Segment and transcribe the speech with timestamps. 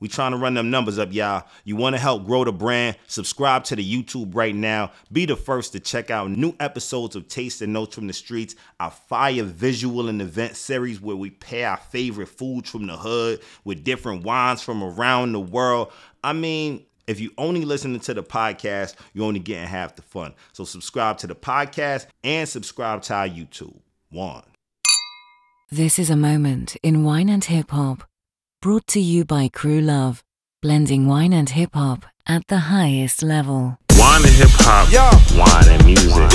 [0.00, 1.44] We trying to run them numbers up, y'all.
[1.64, 2.96] You want to help grow the brand?
[3.06, 4.92] Subscribe to the YouTube right now.
[5.12, 8.54] Be the first to check out new episodes of Taste and Notes from the Streets,
[8.80, 13.40] our fire visual and event series where we pair our favorite foods from the hood
[13.64, 15.92] with different wines from around the world.
[16.22, 20.34] I mean, if you only listening to the podcast, you're only getting half the fun.
[20.52, 23.78] So subscribe to the podcast and subscribe to our YouTube.
[24.10, 24.42] One.
[25.70, 28.04] This is a moment in wine and hip hop,
[28.64, 30.24] brought to you by Crew Love,
[30.62, 33.76] blending wine and hip hop at the highest level.
[33.98, 34.88] Wine and hip hop.
[35.36, 36.30] Wine and music.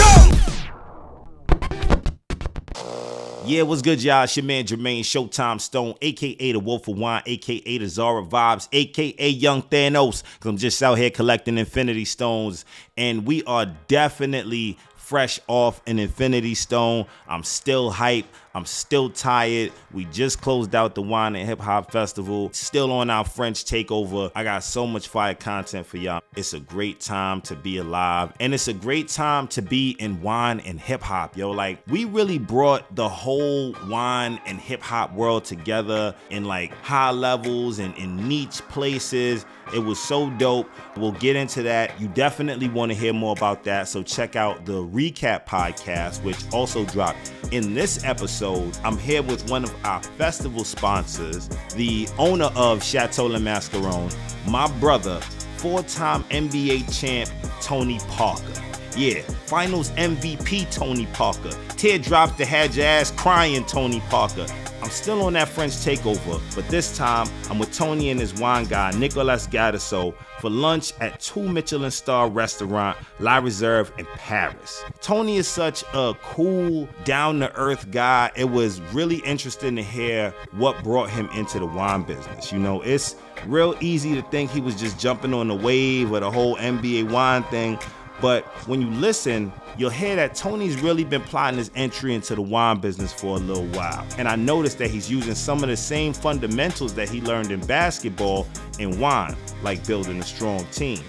[3.48, 4.26] Yeah, what's good, y'all?
[4.26, 8.68] It's your man Jermaine Showtime Stone, aka the Wolf of Wine, aka the Zara Vibes,
[8.72, 10.22] aka Young Thanos.
[10.40, 12.64] Cause I'm just out here collecting Infinity Stones,
[12.96, 17.08] and we are definitely fresh off an Infinity Stone.
[17.28, 18.28] I'm still hype.
[18.56, 19.72] I'm still tired.
[19.94, 22.50] We just closed out the Wine and Hip Hop Festival.
[22.52, 24.32] Still on our French takeover.
[24.36, 26.22] I got so much fire content for y'all.
[26.36, 28.34] It's a great time to be alive.
[28.40, 31.52] And it's a great time to be in wine and hip hop, yo.
[31.52, 37.12] Like, we really brought the whole wine and hip hop world together in like high
[37.12, 39.46] levels and in niche places.
[39.74, 40.68] It was so dope.
[40.98, 42.00] We'll get into that.
[42.02, 43.88] You definitely want to hear more about that.
[43.88, 47.32] So check out the recap podcast, which also dropped.
[47.52, 48.49] In this episode,
[48.84, 54.16] I'm here with one of our festival sponsors, the owner of Chateau Le Mascaronne,
[54.48, 55.20] my brother,
[55.58, 57.30] four-time NBA champ
[57.62, 58.54] Tony Parker.
[58.98, 61.52] Yeah, finals MVP Tony Parker.
[61.78, 64.46] Teardrops that had your ass crying Tony Parker.
[64.90, 68.66] I'm still on that French takeover, but this time I'm with Tony and his wine
[68.66, 74.84] guy, Nicolas Gadasso, for lunch at two Michelin star restaurant, La Reserve in Paris.
[75.00, 78.32] Tony is such a cool, down to earth guy.
[78.36, 82.52] It was really interesting to hear what brought him into the wine business.
[82.52, 86.22] You know, it's real easy to think he was just jumping on the wave of
[86.22, 87.78] the whole NBA wine thing,
[88.22, 92.42] but when you listen, you'll hear that Tony's really been plotting his entry into the
[92.42, 94.06] wine business for a little while.
[94.18, 97.60] And I noticed that he's using some of the same fundamentals that he learned in
[97.66, 101.04] basketball in wine, like building a strong team.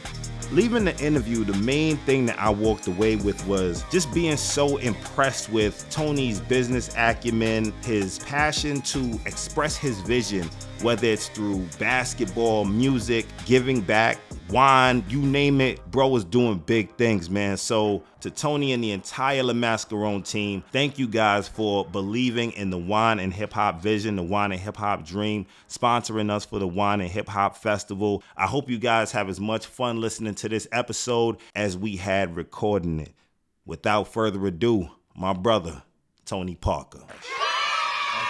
[0.53, 4.79] Leaving the interview, the main thing that I walked away with was just being so
[4.79, 10.51] impressed with Tony's business acumen, his passion to express his vision,
[10.83, 14.19] whether it's through basketball, music, giving back,
[14.49, 17.57] wine, you name it, bro is doing big things, man.
[17.57, 22.71] So to Tony and the entire Le Mascaronne team, thank you guys for believing in
[22.71, 26.59] the wine and hip hop vision, the wine and hip hop dream, sponsoring us for
[26.59, 28.23] the wine and hip hop festival.
[28.37, 32.37] I hope you guys have as much fun listening to this episode as we had
[32.37, 33.13] recording it.
[33.67, 35.83] Without further ado, my brother,
[36.25, 37.01] Tony Parker.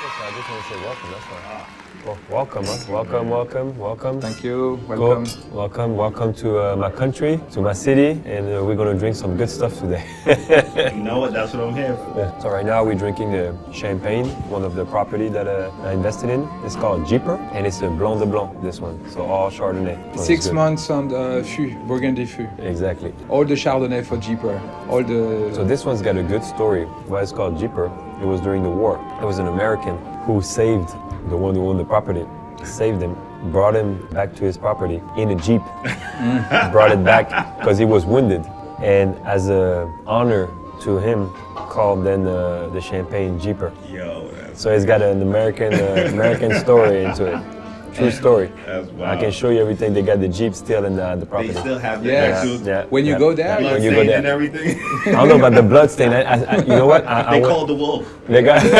[0.03, 1.11] I just want to say welcome.
[1.11, 1.66] That's why.
[2.06, 2.77] Well, welcome, huh?
[2.91, 4.19] welcome, welcome, welcome.
[4.22, 4.81] Thank you.
[4.88, 5.53] Go- Welcome.
[5.53, 9.37] welcome, welcome to uh, my country, to my city, and uh, we're gonna drink some
[9.37, 10.03] good stuff today.
[10.97, 11.34] You know what?
[11.34, 12.15] That's what I'm here for.
[12.16, 12.39] Yeah.
[12.39, 16.31] So right now we're drinking the champagne, one of the property that uh, I invested
[16.31, 16.49] in.
[16.65, 18.62] It's called Jeeper, and it's a Blanc de Blanc.
[18.62, 20.16] This one, so all Chardonnay.
[20.16, 22.49] So Six months on the fût, Burgundy fût.
[22.60, 23.12] Exactly.
[23.28, 24.59] All the Chardonnay for Jeeper.
[24.89, 25.50] All the.
[25.55, 26.84] So this one's got a good story.
[27.09, 27.91] Why it's called Jeeper?
[28.20, 28.97] It was during the war.
[29.20, 30.91] It was an American who saved
[31.28, 32.26] the one who owned the property.
[32.62, 33.16] Saved him,
[33.50, 35.62] brought him back to his property in a jeep.
[36.70, 38.44] brought it back because he was wounded,
[38.80, 40.48] and as a honor
[40.82, 43.72] to him, called then uh, the champagne Jeeper.
[43.88, 47.59] Yo, So it's got an American uh, American story into it.
[47.95, 48.51] True story.
[48.67, 49.93] that's I can show you everything.
[49.95, 51.53] They got the jeep still in the, the property.
[51.53, 52.39] They still have the Yes.
[52.45, 53.19] actual yeah, When you yeah.
[53.19, 54.19] go there, Yeah, like- when you go blood there.
[54.19, 54.81] and everything.
[55.06, 56.12] I don't know about the blood stain.
[56.12, 57.06] I, I, I- you know what?
[57.06, 58.06] I, I they called the wolf.
[58.28, 58.62] they got.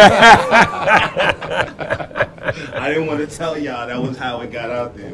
[2.75, 5.13] I didn't want to tell y'all that was how it got out there.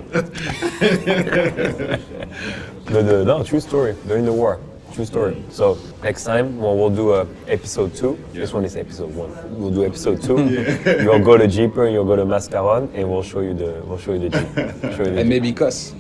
[2.91, 3.95] no, no, no, true story.
[4.07, 4.61] During the war,
[4.97, 5.43] true story.
[5.51, 8.19] So next time, well, we'll do a episode two.
[8.33, 9.31] This one is episode one.
[9.59, 10.37] We'll do episode two.
[11.03, 14.15] You'll go to Jeeper, you'll go to Mascaronne, and we'll show you the we'll show
[14.15, 14.49] you the Jeep.
[14.97, 15.43] Show you the and Jeep.
[15.43, 15.95] maybe Cos.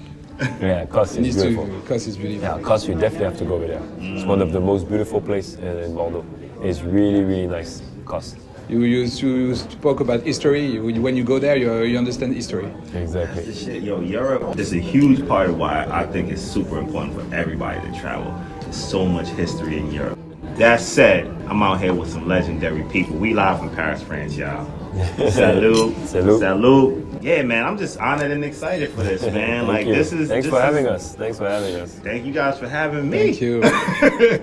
[0.60, 1.48] Yeah, Cos is Needs to.
[1.48, 1.80] beautiful.
[1.88, 2.42] Cos is beautiful.
[2.58, 3.82] Yeah, Cos, you definitely have to go over there.
[3.98, 6.24] It's one of the most beautiful places in, in Bordeaux.
[6.62, 7.82] It's really, really nice.
[8.06, 8.36] Cos.
[8.68, 10.80] You used to spoke about history.
[10.80, 12.68] When you go there, you, you understand history.
[12.94, 13.54] Exactly.
[13.54, 17.34] Shit, yo, Europe is a huge part of why I think it's super important for
[17.34, 18.34] everybody to travel.
[18.66, 20.18] There's so much history in Europe.
[20.56, 23.14] That said, I'm out here with some legendary people.
[23.14, 24.66] We live from Paris, France, y'all.
[25.30, 25.94] Salute.
[26.08, 26.40] Salute.
[26.40, 27.22] Salute.
[27.22, 29.68] Yeah, man, I'm just honored and excited for this, man.
[29.68, 29.94] Like you.
[29.94, 31.14] this is Thanks this for is- having us.
[31.14, 31.94] Thanks for having us.
[31.94, 33.32] Thank you guys for having me.
[33.34, 33.62] Thank you.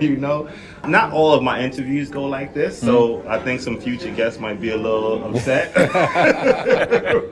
[0.00, 0.48] you know,
[0.88, 3.28] not all of my interviews go like this, so mm-hmm.
[3.28, 5.74] I think some future guests might be a little upset.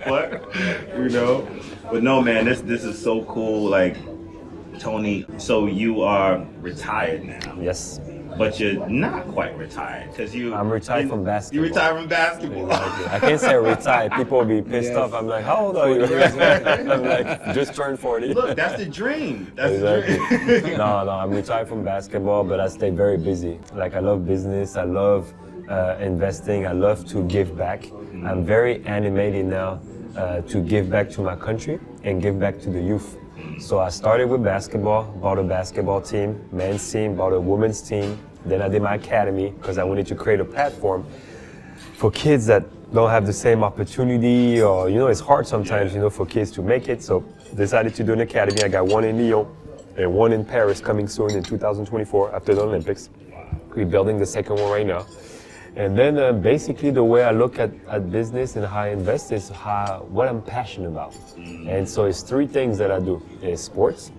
[0.05, 0.55] but
[0.99, 1.49] you know,
[1.91, 3.67] But no, man, this this is so cool.
[3.71, 3.97] Like
[4.79, 8.01] Tony, so you are retired now, Yes.
[8.39, 10.55] but you're not quite retired because you.
[10.55, 11.65] I'm retired from basketball.
[11.65, 12.73] You retired from basketball.
[12.73, 14.13] I can't say retired.
[14.13, 14.97] People will be pissed Yes.
[14.97, 15.13] off.
[15.15, 16.05] I'm like, how old are you?
[16.05, 18.35] I'm like, just turned 40.
[18.35, 19.53] Look, that's the dream.
[19.55, 20.79] That's the dream.
[20.79, 23.59] no, no, I'm retired from basketball, but I stay very busy.
[23.75, 24.77] Like I love business.
[24.77, 25.33] I love
[25.69, 26.67] uh, investing.
[26.67, 27.85] I love to give back.
[28.25, 29.81] I'm very animated now
[30.17, 33.17] uh, to give back to my country and give back to the youth.
[33.59, 38.19] So I started with basketball, bought a basketball team, men's team, bought a women's team.
[38.44, 41.06] Then I did my academy because I wanted to create a platform
[41.94, 46.00] for kids that don't have the same opportunity or you know it's hard sometimes you
[46.00, 47.03] know for kids to make it.
[47.03, 47.25] So
[47.55, 48.62] decided to do an academy.
[48.62, 49.47] I got one in lyon
[49.97, 53.11] and one in paris coming soon in 2024 after the olympics.
[53.75, 55.06] We're building the second one right now
[55.77, 59.33] and then uh, basically the way i look at, at business and how i invest
[59.33, 63.63] is how what i'm passionate about and so it's three things that i do it's
[63.63, 64.13] sports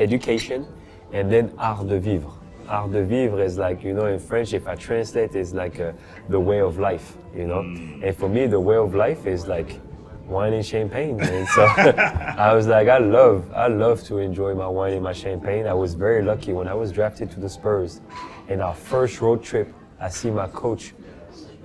[0.00, 0.66] education,
[1.12, 2.30] and then art de vivre.
[2.68, 5.92] Art de vivre is like, you know, in French, if I translate, it's like uh,
[6.28, 7.60] the way of life, you know?
[7.60, 9.80] And for me, the way of life is like
[10.26, 11.20] wine and champagne.
[11.20, 15.14] And so I was like, I love, I love to enjoy my wine and my
[15.14, 15.66] champagne.
[15.66, 18.00] I was very lucky when I was drafted to the Spurs.
[18.48, 20.94] In our first road trip, I see my coach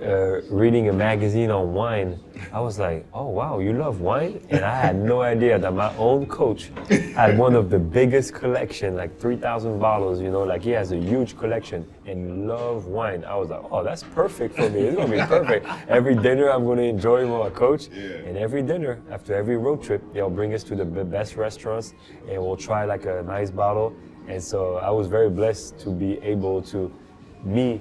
[0.02, 2.18] uh, reading a magazine on wine.
[2.52, 4.44] I was like, oh wow, you love wine?
[4.50, 6.72] And I had no idea that my own coach
[7.14, 10.96] had one of the biggest collection, like 3,000 bottles, you know, like he has a
[10.96, 13.24] huge collection and love wine.
[13.24, 14.80] I was like, oh, that's perfect for me.
[14.80, 15.66] It's gonna be perfect.
[15.88, 17.86] Every dinner I'm gonna enjoy with my coach.
[17.86, 21.94] And every dinner, after every road trip, they'll bring us to the best restaurants
[22.28, 23.94] and we'll try like a nice bottle.
[24.26, 26.92] And so I was very blessed to be able to,
[27.44, 27.80] me,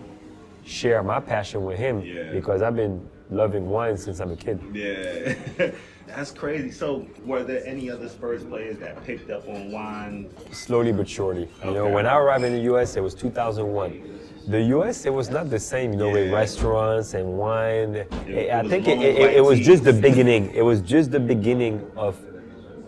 [0.65, 2.31] share my passion with him Yeah.
[2.31, 4.59] because I've been loving wine since I'm a kid.
[4.73, 5.71] Yeah.
[6.07, 6.69] That's crazy.
[6.69, 10.29] So, were there any other Spurs players that picked up on wine?
[10.51, 11.49] Slowly but surely.
[11.63, 14.19] You know, when I arrived in the US, it was 2001.
[14.47, 17.95] The US, it was not the same, you know, with restaurants and wine.
[18.27, 20.51] it I think it, it, it was just the beginning.
[20.53, 22.19] It was just the beginning of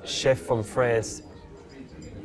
[0.04, 1.24] chef from France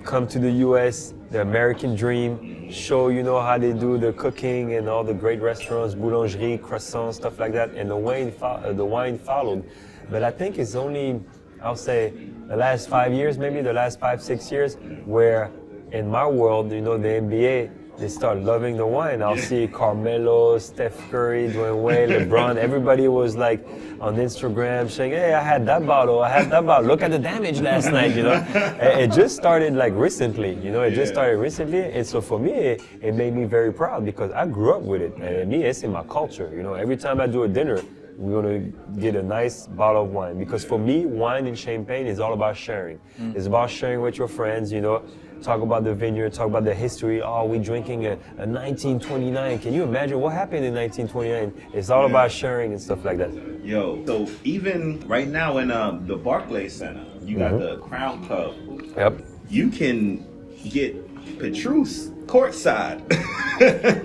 [0.05, 4.75] come to the US, the American dream, show you know how they do the cooking
[4.75, 8.85] and all the great restaurants, boulangerie, croissants, stuff like that, and the wine uh, the
[8.85, 9.65] wine followed.
[10.11, 11.21] But I think it's only,
[11.63, 12.13] I'll say,
[12.49, 15.51] the last five years, maybe the last five six years, where
[15.93, 17.80] in my world, you know, the NBA.
[18.01, 19.21] They start loving the wine.
[19.23, 22.57] I'll see Carmelo, Steph Curry, Dwyane Wade, LeBron.
[22.57, 23.63] Everybody was like
[24.01, 26.23] on Instagram saying, "Hey, I had that bottle.
[26.23, 26.87] I had that bottle.
[26.87, 28.47] Look at the damage last night." You know,
[28.81, 30.55] it just started like recently.
[30.65, 33.71] You know, it just started recently, and so for me, it, it made me very
[33.71, 36.51] proud because I grew up with it, and me, it's in my culture.
[36.55, 37.83] You know, every time I do a dinner,
[38.17, 38.61] we're gonna
[38.99, 42.57] get a nice bottle of wine because for me, wine and champagne is all about
[42.57, 42.99] sharing.
[43.21, 43.37] Mm.
[43.37, 44.73] It's about sharing with your friends.
[44.73, 45.03] You know,
[45.43, 47.23] talk about the vineyard, talk about the history.
[47.23, 49.59] Oh, we drinking a, a 1929.
[49.59, 51.71] Can you imagine what happened in 1929?
[51.75, 53.31] It's all about sharing and stuff like that.
[53.65, 57.61] Yo, so even right now in um, the Barclay Center, you got Mm-hmm.
[57.61, 58.55] the Crown Cup.
[58.97, 59.23] Yep.
[59.49, 60.27] You can
[60.69, 60.95] get
[61.39, 63.01] Petrus courtside.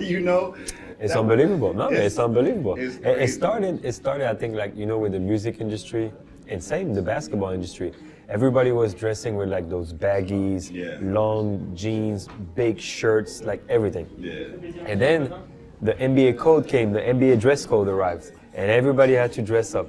[0.00, 0.54] you know,
[0.98, 1.74] It's That- unbelievable.
[1.74, 2.74] No, It's- it's, unbelievable.
[2.78, 3.84] it's It- it, started.
[3.84, 4.28] It started.
[4.28, 6.12] I think like you know with the music industry
[6.48, 7.92] and same the basketball industry.
[8.28, 10.98] Everybody was dressing with like those baggies, Yeah.
[11.00, 14.06] long jeans, big shirts, like everything.
[14.18, 14.90] Yeah.
[14.90, 15.32] And then
[15.80, 16.92] the NBA code came.
[16.92, 19.88] The NBA dress code arrived, and everybody had to dress up.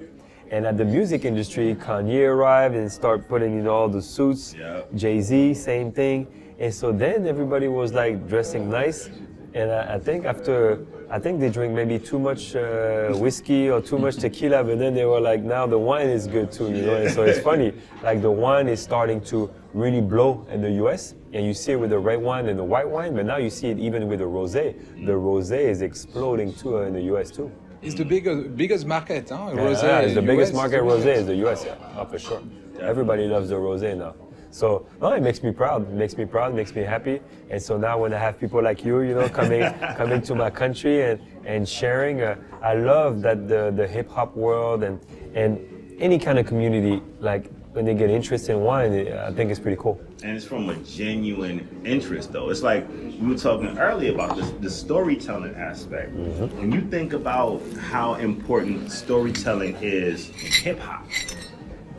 [0.52, 4.54] And at the music industry, Kanye arrived and started putting in all the suits.
[4.58, 4.82] Yeah.
[4.96, 6.28] Jay Z, same thing.
[6.60, 9.10] And so then everybody was like dressing nice.
[9.54, 13.82] And I, I think after, I think they drink maybe too much uh, whiskey or
[13.82, 16.82] too much tequila, but then they were like, now the wine is good too, you
[16.82, 16.96] know.
[16.96, 17.74] And so it's funny,
[18.04, 21.16] like the wine is starting to really blow in the U.S.
[21.32, 23.50] And you see it with the red wine and the white wine, but now you
[23.50, 24.76] see it even with the rosé.
[25.06, 27.32] The rosé is exploding too uh, in the U.S.
[27.32, 27.50] too.
[27.82, 29.52] It's the biggest biggest market, huh?
[29.54, 29.84] Yeah, Rosé.
[29.84, 32.42] yeah, it's the biggest market rosé is the US, yeah, oh, for sure.
[32.82, 34.16] Everybody loves the rosé now.
[34.52, 35.84] So no, it makes me proud.
[35.84, 36.54] It makes me proud.
[36.54, 37.22] It makes me happy.
[37.50, 39.62] And so now when I have people like you, you know, coming
[39.98, 44.36] coming to my country and and sharing, uh, I love that the the hip hop
[44.36, 45.00] world and
[45.34, 45.60] and
[46.00, 49.78] any kind of community like when they get interested in wine, I think it's pretty
[49.80, 50.02] cool.
[50.24, 52.50] And it's from a genuine interest, though.
[52.50, 56.12] It's like we were talking earlier about this, the storytelling aspect.
[56.18, 56.58] Mm-hmm.
[56.58, 61.06] When you think about how important storytelling is in hip hop,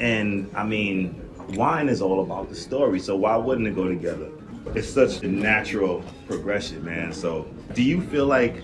[0.01, 2.99] and I mean, wine is all about the story.
[3.01, 4.29] So why wouldn't it go together?
[4.75, 7.13] It's such a natural progression, man.
[7.13, 8.63] So, do you feel like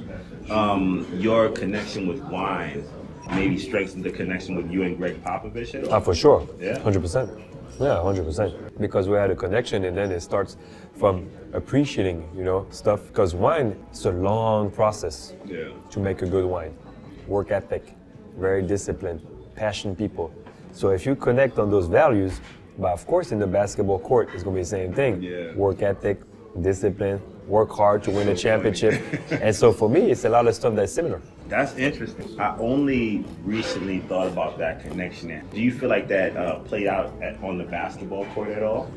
[0.51, 2.85] um, your connection with wine
[3.31, 5.95] maybe strengthen the connection with you and Gregg Popovich at all?
[5.95, 6.47] Ah, for sure.
[6.61, 6.79] Yeah.
[6.81, 7.31] Hundred percent.
[7.81, 8.79] Yeah, hundred percent.
[8.79, 10.59] Because we had a connection, and then it starts
[10.95, 13.07] from appreciating, you know, stuff.
[13.09, 15.71] Because wine, it's a long process Yeah.
[15.91, 16.77] to make a good wine.
[17.27, 17.95] Work ethic,
[18.39, 19.27] very disciplined,
[19.57, 20.31] passionate people.
[20.73, 22.41] So if you connect on those values,
[22.79, 25.23] but of course in the basketball court, it's gonna be the same thing.
[25.23, 25.55] Yeah.
[25.55, 26.21] Work ethic,
[26.61, 29.03] discipline, work hard to win a championship.
[29.31, 31.21] and so for me, it's a lot of stuff that's similar.
[31.49, 32.41] That's interesting.
[32.41, 35.47] I only recently thought about that connection.
[35.53, 38.91] Do you feel like that uh, played out at, on the basketball court at all?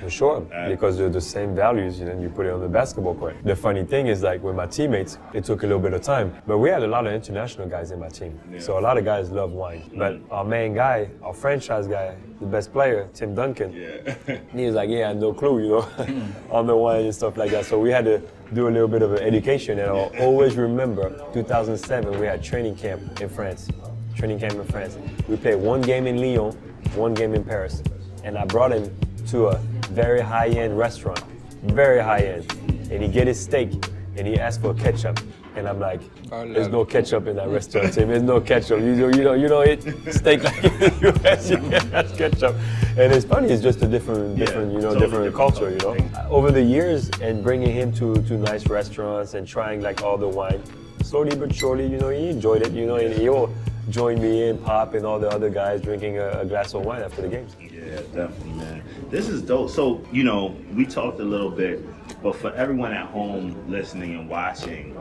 [0.00, 3.14] For sure, because they're the same values, and then you put it on the basketball
[3.14, 3.36] court.
[3.44, 6.34] The funny thing is, like with my teammates, it took a little bit of time,
[6.46, 8.38] but we had a lot of international guys in my team.
[8.58, 9.90] So a lot of guys love wine.
[9.96, 13.72] But our main guy, our franchise guy, the best player, Tim Duncan,
[14.54, 17.64] he was like, "Yeah, no clue, you know, on the wine and stuff like that."
[17.64, 18.22] So we had to
[18.54, 22.18] do a little bit of an education, and I'll always remember 2007.
[22.18, 23.68] We had training camp in France.
[24.16, 24.96] Training camp in France.
[25.28, 26.52] We played one game in Lyon,
[26.94, 27.82] one game in Paris,
[28.24, 28.90] and I brought him
[29.28, 29.58] to a
[29.90, 31.22] very high-end restaurant,
[31.62, 32.50] very high-end,
[32.90, 33.70] and he get his steak,
[34.16, 35.20] and he asked for ketchup,
[35.58, 36.00] and I'm like,
[36.30, 38.08] "There's no ketchup in that restaurant, Tim.
[38.08, 38.80] There's no ketchup.
[38.80, 41.50] You don't, you don't, you don't eat steak like in the US.
[41.50, 42.56] You get ketchup."
[42.96, 43.48] And it's funny.
[43.48, 45.70] It's just a different, different, you know, totally different, different culture.
[45.70, 50.02] You know, over the years and bringing him to to nice restaurants and trying like
[50.02, 50.62] all the wine,
[51.02, 52.72] slowly but surely, you know, he enjoyed it.
[52.72, 53.52] You know, and he'll
[53.90, 57.02] join me and Pop and all the other guys drinking a, a glass of wine
[57.02, 57.56] after the games.
[57.60, 58.82] Yeah, definitely, man.
[59.10, 59.70] This is dope.
[59.70, 61.82] So, you know, we talked a little bit,
[62.22, 64.96] but for everyone at home listening and watching,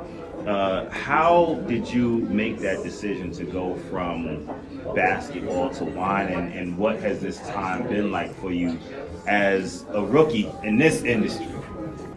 [0.46, 4.50] uh, how did you make that decision to go from
[4.94, 8.78] basketball to wine, and, and what has this time been like for you
[9.28, 11.48] as a rookie in this industry?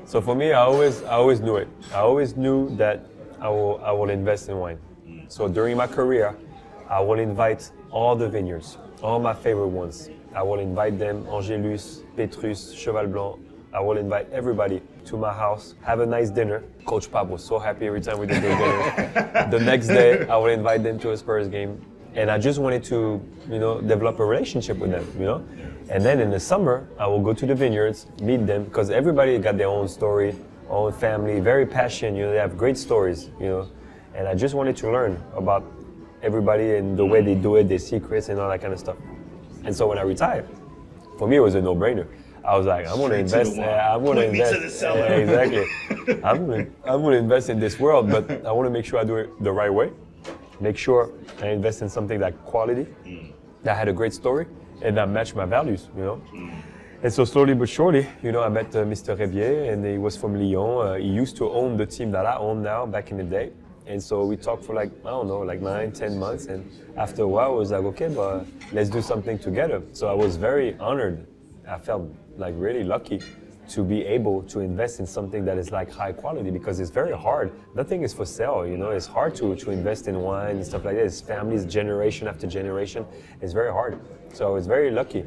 [0.05, 1.69] So for me, I always, I always knew it.
[1.93, 3.07] I always knew that
[3.41, 4.79] I will, I will invest in wine.
[5.29, 6.37] So during my career,
[6.89, 10.11] I will invite all the vineyards, all my favorite ones.
[10.35, 13.41] I will invite them, Angelus, Petrus, Cheval Blanc.
[13.73, 16.63] I will invite everybody to my house, have a nice dinner.
[16.87, 19.51] Coach Pop was so happy every time we did those dinners.
[19.51, 21.85] the next day, I would invite them to a Spurs game.
[22.15, 25.45] And I just wanted to, you know, develop a relationship with them, you know?
[25.91, 29.39] And then in the summer, I will go to the vineyards, meet them, because everybody
[29.39, 30.35] got their own story,
[30.69, 33.69] own family, very passionate, you know, they have great stories, you know.
[34.15, 35.65] And I just wanted to learn about
[36.23, 38.97] everybody and the way they do it, their secrets and all that kind of stuff.
[39.65, 40.49] And so when I retired,
[41.19, 42.07] for me it was a no-brainer.
[42.45, 43.59] I was like, I'm gonna to invest.
[43.59, 44.81] uh, I'm gonna Point me to invest.
[44.81, 44.95] the uh,
[45.25, 45.67] exactly.
[46.25, 49.05] I'm gonna, I'm gonna invest in this world, but I want to make sure I
[49.05, 49.93] do it the right way.
[50.61, 52.87] Make sure I invest in something that quality,
[53.63, 54.47] that had a great story,
[54.83, 55.89] and that matched my values.
[55.97, 56.23] You know.
[57.03, 59.17] And so slowly but surely, you know, I met uh, Mr.
[59.17, 60.87] Reybier, and he was from Lyon.
[60.87, 63.53] Uh, he used to own the team that I own now back in the day.
[63.87, 66.47] And so we talked for like, I don't know, like nine, ten months.
[66.47, 69.83] And after a while, I was like, okay, but let's do something together.
[69.95, 71.27] So I was very honored.
[71.67, 72.03] I felt
[72.41, 73.21] like really lucky
[73.69, 77.17] to be able to invest in something that is like high quality because it's very
[77.17, 77.53] hard.
[77.77, 78.91] Nothing is for sale, you know.
[78.91, 81.05] It's hard to, to invest in wine and stuff like that.
[81.05, 83.07] It's families, generation after generation.
[83.41, 84.01] It's very hard.
[84.33, 85.25] So I was very lucky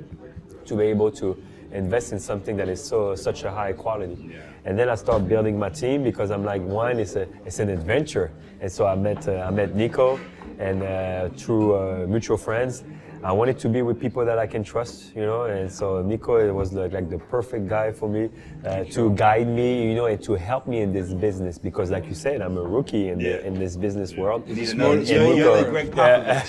[0.66, 1.42] to be able to
[1.72, 4.36] invest in something that is so such a high quality.
[4.66, 7.70] And then I start building my team because I'm like wine is a it's an
[7.70, 8.32] adventure.
[8.60, 10.20] And so I met uh, I met Nico,
[10.60, 12.84] and uh, through uh, mutual friends,
[13.24, 15.44] I wanted to be with people that I can trust, you know.
[15.44, 18.30] And so Nico was like, like the perfect guy for me
[18.66, 22.06] uh, to guide me, you know, and to help me in this business because, like
[22.06, 23.38] you said, I'm a rookie in Yeah.
[23.38, 24.44] the in this business world.
[24.48, 25.72] You need Small- you're, you're the world.
[25.72, 26.44] Greg Yeah.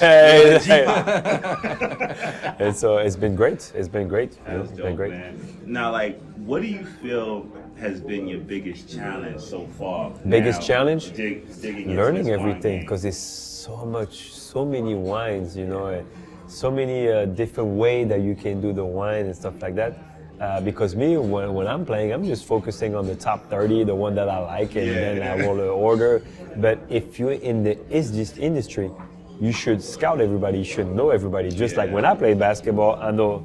[2.59, 3.73] And so it's been great.
[3.75, 4.39] It's been great.
[4.47, 5.11] you know, That's It's been dope, great.
[5.13, 5.39] man.
[5.67, 7.47] Now, like, what do you feel
[7.79, 10.11] has been your biggest challenge so far?
[10.29, 11.13] Biggest now, challenge?
[11.13, 16.07] dig- digging learning everything because there's so much so many wines you know and
[16.55, 19.99] so many uh, different way that you can do the wine and stuff like that.
[20.41, 23.95] Uh, because me when, when i'm playing i'm just focusing on the top 30 the
[23.95, 24.95] one that i like and Yeah.
[25.15, 26.23] then i will order.
[26.57, 28.91] But if you're in the is this industry
[29.41, 31.51] you should scout everybody you should know everybody.
[31.51, 33.45] Just like when i play basketball i know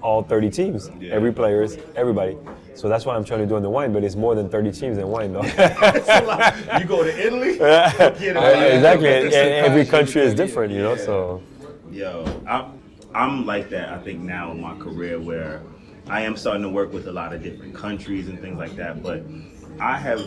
[0.00, 1.12] all 30 teams Yeah.
[1.14, 2.36] every players everybody.
[2.74, 4.70] So that's what i'm trying to do in the wine but it's more than 30
[4.72, 5.42] teams in wine though.
[6.78, 7.58] You go to Italy?
[7.58, 9.08] Get Uh, exactly,
[9.68, 10.96] every country is different, you know.
[10.96, 11.42] So
[11.92, 12.80] Yo, I'm,
[13.14, 15.60] I'm like that, I think, now in my career where
[16.08, 19.02] I am starting to work with a lot of different countries and things like that,
[19.02, 19.22] but
[19.78, 20.22] I have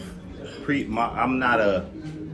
[0.64, 1.86] pre, my, I'm not a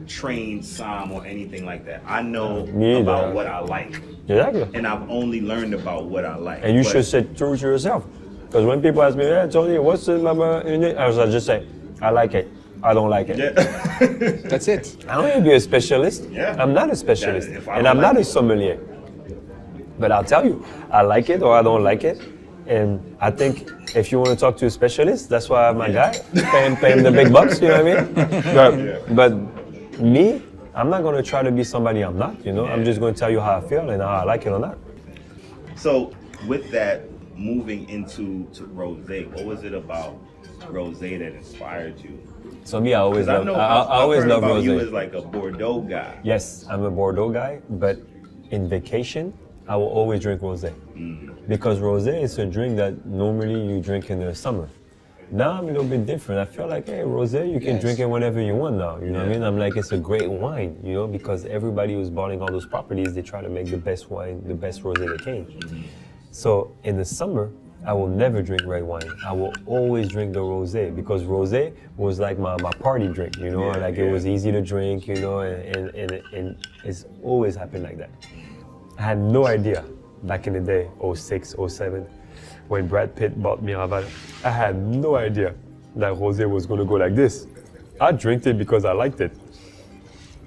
[0.08, 2.04] trained som or anything like that.
[2.06, 3.02] I know Me either.
[3.02, 6.60] about what I like, exactly, and I've only learned about what I like.
[6.64, 8.06] and you But- should say true to yourself.
[8.48, 11.46] Because when people ask me, "Yeah, Tony, what's the mama?" in it?" I was just
[11.46, 11.66] say,
[12.02, 12.50] "I like it,"
[12.84, 13.38] I don't like it.
[13.38, 13.52] Yeah.
[14.50, 15.06] That's it.
[15.08, 16.28] I don't need to be a specialist.
[16.30, 16.58] Yeah.
[16.60, 17.48] I'm not a specialist.
[17.48, 18.78] if I and I'm not like a sommelier.
[20.00, 22.22] But I'll tell you, I like it or I don't like it.
[22.68, 25.78] And I think if you want to talk to a specialist, that's why I have
[25.78, 26.14] my guy.
[26.34, 29.06] Pay him, pay him the big bucks, you know what I mean?
[29.16, 30.42] But, but me,
[30.74, 32.66] I'm not going to try to be somebody I'm not, you know?
[32.66, 34.60] I'm just going to tell you how I feel and how I like it or
[34.60, 34.78] not.
[35.76, 36.14] So
[36.48, 37.04] with that,
[37.36, 40.16] moving into to rose, what was it about
[40.70, 42.20] rose that inspired you?
[42.64, 44.64] So me, I always 'Cause I love, know I, I always love rose.
[44.64, 46.20] you as like a Bordeaux guy.
[46.24, 47.98] Yes, I'm a Bordeaux guy, but
[48.52, 49.34] in vacation,
[49.68, 50.74] I will always drink rosé.
[51.48, 54.68] Because rosé is a drink that normally you drink in the summer.
[55.32, 56.42] Now I'm a little bit different.
[56.42, 57.82] I feel like, hey, rosé, you can Yes.
[57.82, 58.98] drink it whenever you want now.
[59.00, 59.44] You know what I mean?
[59.44, 63.14] I'm like, it's a great wine, you know, because everybody who's buying all those properties,
[63.14, 65.48] they try to make the best wine, the best rosé they can.
[66.32, 67.52] So in the summer,
[67.86, 69.10] I will never drink red wine.
[69.26, 73.50] I will always drink the rosé because rosé was like my, my party drink, you
[73.52, 74.04] know, Yeah, like yeah.
[74.06, 77.98] it was easy to drink, you know, and, and, and, and it's always happened like
[77.98, 78.10] that.
[79.02, 79.84] I had no idea
[80.22, 82.06] back in the day, 06, 07,
[82.68, 84.06] when Brad Pitt bought Miraval.
[84.46, 85.56] I had no idea
[85.96, 87.48] that rosé was going to go like this.
[88.00, 89.32] I drank it because I liked it.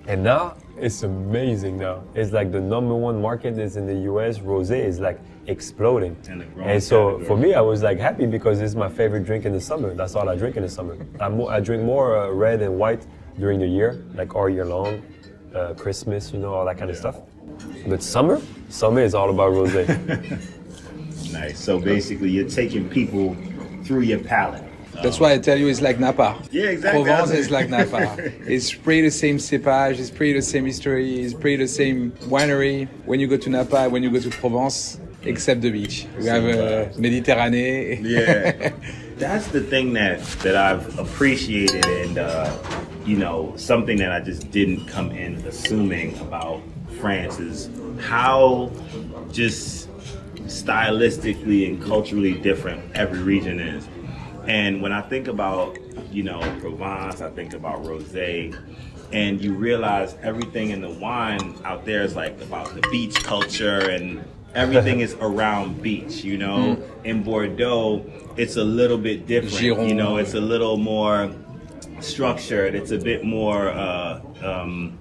[0.06, 2.04] And now it's amazing now.
[2.14, 4.38] It's like the number one market is in the US.
[4.38, 5.18] Rosé is like
[5.48, 6.16] exploding.
[6.28, 7.26] And And so category.
[7.26, 9.94] for me, I was like happy because it's my favorite drink in the summer.
[9.94, 10.96] That's all I drink in the summer.
[11.18, 13.04] I'm I drink more uh, red and white
[13.36, 15.02] during the year, like all year long,
[15.52, 17.16] uh, Christmas, you know, all that kind of stuff.
[17.86, 20.40] But summer, summer is all about rosé.
[21.32, 21.58] Nice.
[21.58, 23.36] So basically, you're taking people
[23.82, 24.62] through your palate.
[25.02, 26.40] That's why I tell you it's like Napa.
[26.52, 27.02] Yeah, exactly.
[27.02, 28.16] Provence is like Napa.
[28.46, 32.88] it's pretty the same cepage, it's pretty the same history, it's pretty the same winery.
[33.04, 36.06] When you go to Napa, when you go to Provence, except the beach.
[36.18, 38.04] We have uh, Mediterranean.
[38.04, 38.72] Yeah.
[39.16, 42.56] That's the thing that that I've appreciated, and uh,
[43.04, 46.62] you know, something that I just didn't come in assuming about
[47.00, 47.70] France is
[48.00, 48.70] how
[49.32, 49.88] just
[50.46, 53.86] stylistically and culturally different every region is.
[54.46, 55.78] And when I think about,
[56.12, 58.54] you know, Provence, I think about rosé,
[59.12, 63.90] and you realize everything in the wine out there is like about the beach culture
[63.90, 64.22] and
[64.54, 66.82] everything is around beach, you know.
[67.04, 68.04] In Bordeaux,
[68.36, 69.88] it's a little bit different.
[69.88, 71.30] You know, it's a little more
[72.00, 72.74] structured.
[72.74, 74.98] It's a bit more uh, um,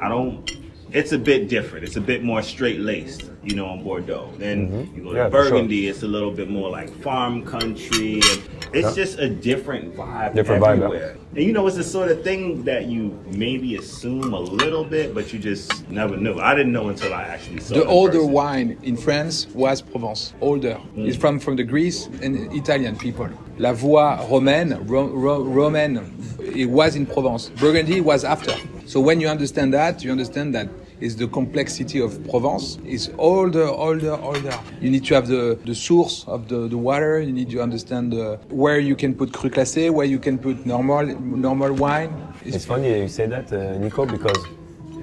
[0.00, 0.50] I don't.
[0.94, 1.84] It's a bit different.
[1.84, 4.30] It's a bit more straight laced, you know, in Bordeaux.
[4.38, 4.96] Then mm-hmm.
[4.96, 5.50] you go to Yeah, for sure.
[5.50, 5.88] Burgundy.
[5.88, 8.14] It's a little bit more like farm country.
[8.14, 8.40] And
[8.72, 9.02] it's Yeah.
[9.04, 10.84] just a different vibe Different vibe, yeah.
[10.84, 11.16] everywhere.
[11.34, 15.14] And you know, it's the sort of thing that you maybe assume a little bit,
[15.16, 16.38] but you just never knew.
[16.38, 18.32] I didn't know until I actually saw The it in older person.
[18.32, 20.32] wine in France was Provence.
[20.40, 20.78] Older.
[20.96, 21.08] Mm.
[21.08, 23.28] It's from, from the Greece and Italian people.
[23.58, 25.92] La Voie romaine, ro, ro, Roman,
[26.38, 27.48] it was in Provence.
[27.58, 28.54] Burgundy was after.
[28.86, 30.68] So when you understand that, you understand that
[31.00, 32.78] is the complexity of Provence.
[32.84, 34.58] It's older, older, older.
[34.80, 37.20] You need to have the, the source of the, the water.
[37.20, 40.64] You need to understand uh, where you can put cru classé, where you can put
[40.66, 42.12] normal normal wine.
[42.44, 44.38] It's funny you say that, uh, Nico, because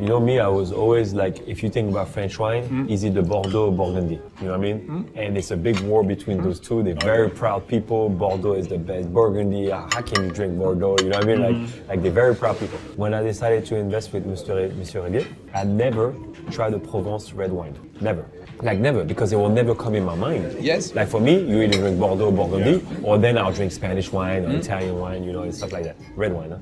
[0.01, 2.89] you know me, I was always like, if you think about French wine, mm.
[2.89, 4.15] is it the Bordeaux or Burgundy?
[4.15, 4.79] You know what I mean?
[4.87, 5.09] Mm.
[5.15, 6.81] And it's a big war between those two.
[6.81, 8.09] They're very proud people.
[8.09, 9.13] Bordeaux is the best.
[9.13, 10.97] Burgundy, ah, how can you drink Bordeaux?
[11.03, 11.41] You know what I mean?
[11.41, 11.87] Like, mm.
[11.87, 12.79] like they're very proud people.
[12.95, 14.75] When I decided to invest with Mr.
[14.75, 16.15] Monsieur Reybier, I never
[16.49, 17.77] tried the Provence red wine.
[18.01, 18.25] Never.
[18.61, 20.55] Like never, because it will never come in my mind.
[20.59, 20.93] Yes.
[20.93, 24.49] Like for me, you either drink Bordeaux, Burgundy, or then I'll drink Spanish wine or
[24.49, 24.55] hmm?
[24.57, 25.95] Italian wine, you know, and stuff like that.
[26.15, 26.57] Red wine, huh?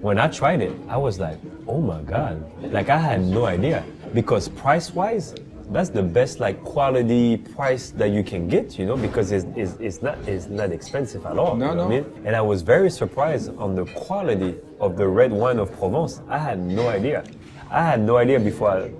[0.00, 2.44] When I tried it, I was like, oh my God.
[2.72, 3.84] Like I had no idea.
[4.12, 5.34] Because price wise,
[5.70, 9.72] that's the best like quality price that you can get, you know, because it's, it's,
[9.80, 11.56] it's not it's not expensive at all.
[11.56, 11.88] No, you know no.
[11.88, 12.26] what I mean?
[12.26, 16.20] And I was very surprised on the quality of the red wine of Provence.
[16.28, 17.24] I had no idea.
[17.70, 18.90] I had no idea before I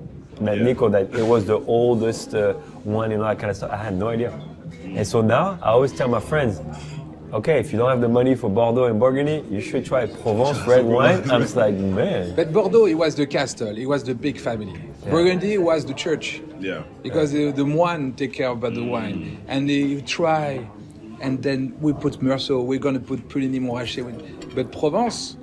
[0.40, 0.64] met Yeah.
[0.64, 3.70] Nico that it was the oldest uh, one and all that kind of stuff.
[3.70, 4.32] I had no idea.
[4.84, 6.60] And so now I always tell my friends,
[7.32, 10.58] okay, if you don't have the money for Bordeaux and Burgundy, you should try Provence
[10.66, 11.28] red wine.
[11.30, 12.34] I'm just like, man.
[12.34, 14.80] But Bordeaux, it was the castle, it was the big family.
[15.10, 16.40] Burgundy was the church.
[16.60, 16.82] Yeah.
[17.02, 19.38] Because the, the moine take care about the wine.
[19.48, 20.66] And they try,
[21.20, 24.54] and then we put Meursault, we're going to put Puligny Montrachet.
[24.54, 25.36] But Provence,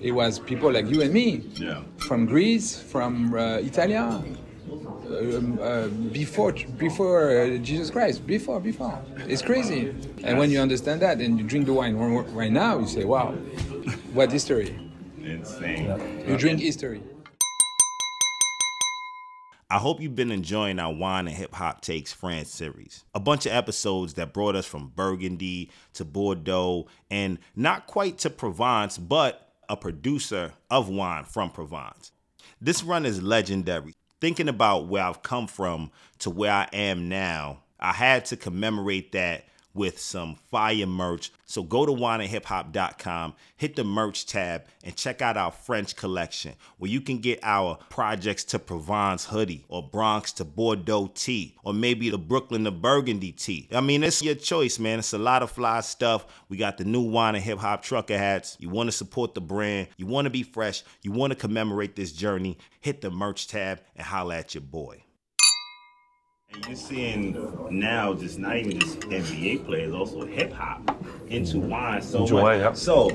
[0.00, 1.44] it was people like you and me.
[1.54, 1.82] Yeah.
[1.98, 4.22] From Greece, from uh, Italia,
[4.70, 9.02] um, uh, before before uh, Jesus Christ, before, before.
[9.26, 9.94] It's crazy.
[10.22, 13.32] And when you understand that and you drink the wine right now, you say, wow,
[14.12, 14.78] what history.
[15.22, 16.24] Insane.
[16.26, 17.02] You drink history.
[19.72, 23.04] I hope you've been enjoying our Wine and Hip Hop Takes France series.
[23.14, 28.30] A bunch of episodes that brought us from Burgundy to Bordeaux and not quite to
[28.30, 32.10] Provence, but a producer of wine from Provence.
[32.60, 33.94] This run is legendary.
[34.20, 39.12] Thinking about where I've come from to where I am now, I had to commemorate
[39.12, 41.32] that with some fire merch.
[41.44, 46.90] So go to wineandhiphop.com, hit the merch tab, and check out our French collection where
[46.90, 52.10] you can get our Projects to Provence hoodie or Bronx to Bordeaux tee or maybe
[52.10, 53.68] the Brooklyn to Burgundy tee.
[53.72, 54.98] I mean, it's your choice, man.
[54.98, 56.26] It's a lot of fly stuff.
[56.48, 58.56] We got the new Wine and Hip Hop trucker hats.
[58.60, 61.96] You want to support the brand, you want to be fresh, you want to commemorate
[61.96, 65.04] this journey, hit the merch tab and holla at your boy.
[66.52, 70.96] And you're seeing now just not even just NBA players, also hip hop
[71.28, 72.58] into wine so much.
[72.58, 72.76] yep.
[72.76, 73.08] So,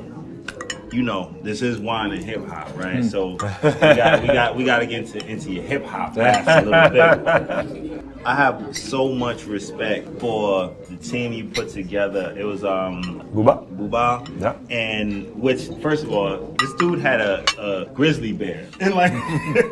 [0.95, 3.03] you know, this is wine and hip hop, right?
[3.03, 6.61] So we got we got we got to get into, into your hip hop a
[6.63, 8.01] little bit.
[8.25, 12.33] I have so much respect for the team you put together.
[12.35, 13.67] It was um Booba?
[13.77, 14.41] Booba.
[14.41, 14.55] Yeah.
[14.75, 19.11] And which, first of all, this dude had a, a grizzly bear in like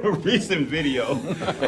[0.03, 1.15] a recent video.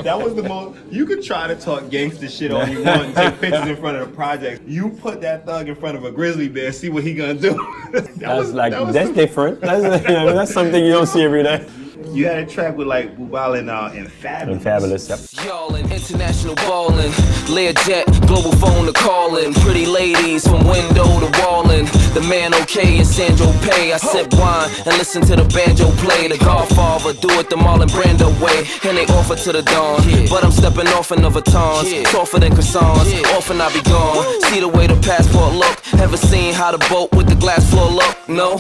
[0.04, 0.78] That was the most.
[0.92, 3.98] You could try to talk gangster shit all you want, and take pictures in front
[3.98, 4.64] of the project.
[4.68, 7.54] You put that thug in front of a grizzly bear, see what he gonna do.
[7.94, 9.45] that That's like that was that's different.
[9.52, 11.66] That's you know, that's something you don't see every day.
[12.12, 14.52] You had a track with like Booba and uh, and Fabolous.
[14.52, 15.46] And Fabolous, yep.
[15.46, 17.12] Y'allin', international ballin',
[17.48, 23.08] Learjet, global phone to callin', pretty ladies from window to wallin', the man okay and
[23.08, 23.92] Sandro Pay.
[23.92, 26.28] I sip wine and listen to the banjo play.
[26.28, 30.02] The Godfather do it the Marlon Brando way, and they offer to the dawn.
[30.30, 33.12] But I'm stepping off in the Vuittons, tougher than croissants.
[33.36, 34.42] Often I be gone.
[34.44, 35.76] See the way the passport look.
[36.00, 38.16] Ever seen how the boat with the glass floor look?
[38.30, 38.60] No.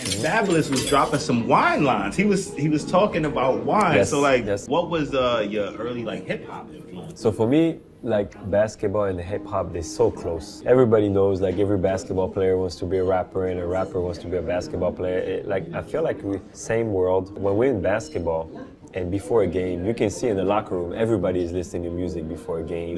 [0.00, 2.16] And Fabolous was dropping some wine lines.
[2.16, 3.96] He was he was talking about wine.
[3.96, 4.68] Yes, so like, yes.
[4.68, 7.20] what was uh, your early like hip hop influence?
[7.20, 10.62] So for me, like basketball and hip hop, they're so close.
[10.66, 14.18] Everybody knows like every basketball player wants to be a rapper and a rapper wants
[14.20, 15.18] to be a basketball player.
[15.18, 17.36] It, like I feel like we same world.
[17.36, 18.48] When we're in basketball
[18.94, 21.90] and before a game, you can see in the locker room everybody is listening to
[21.90, 22.96] music before a game.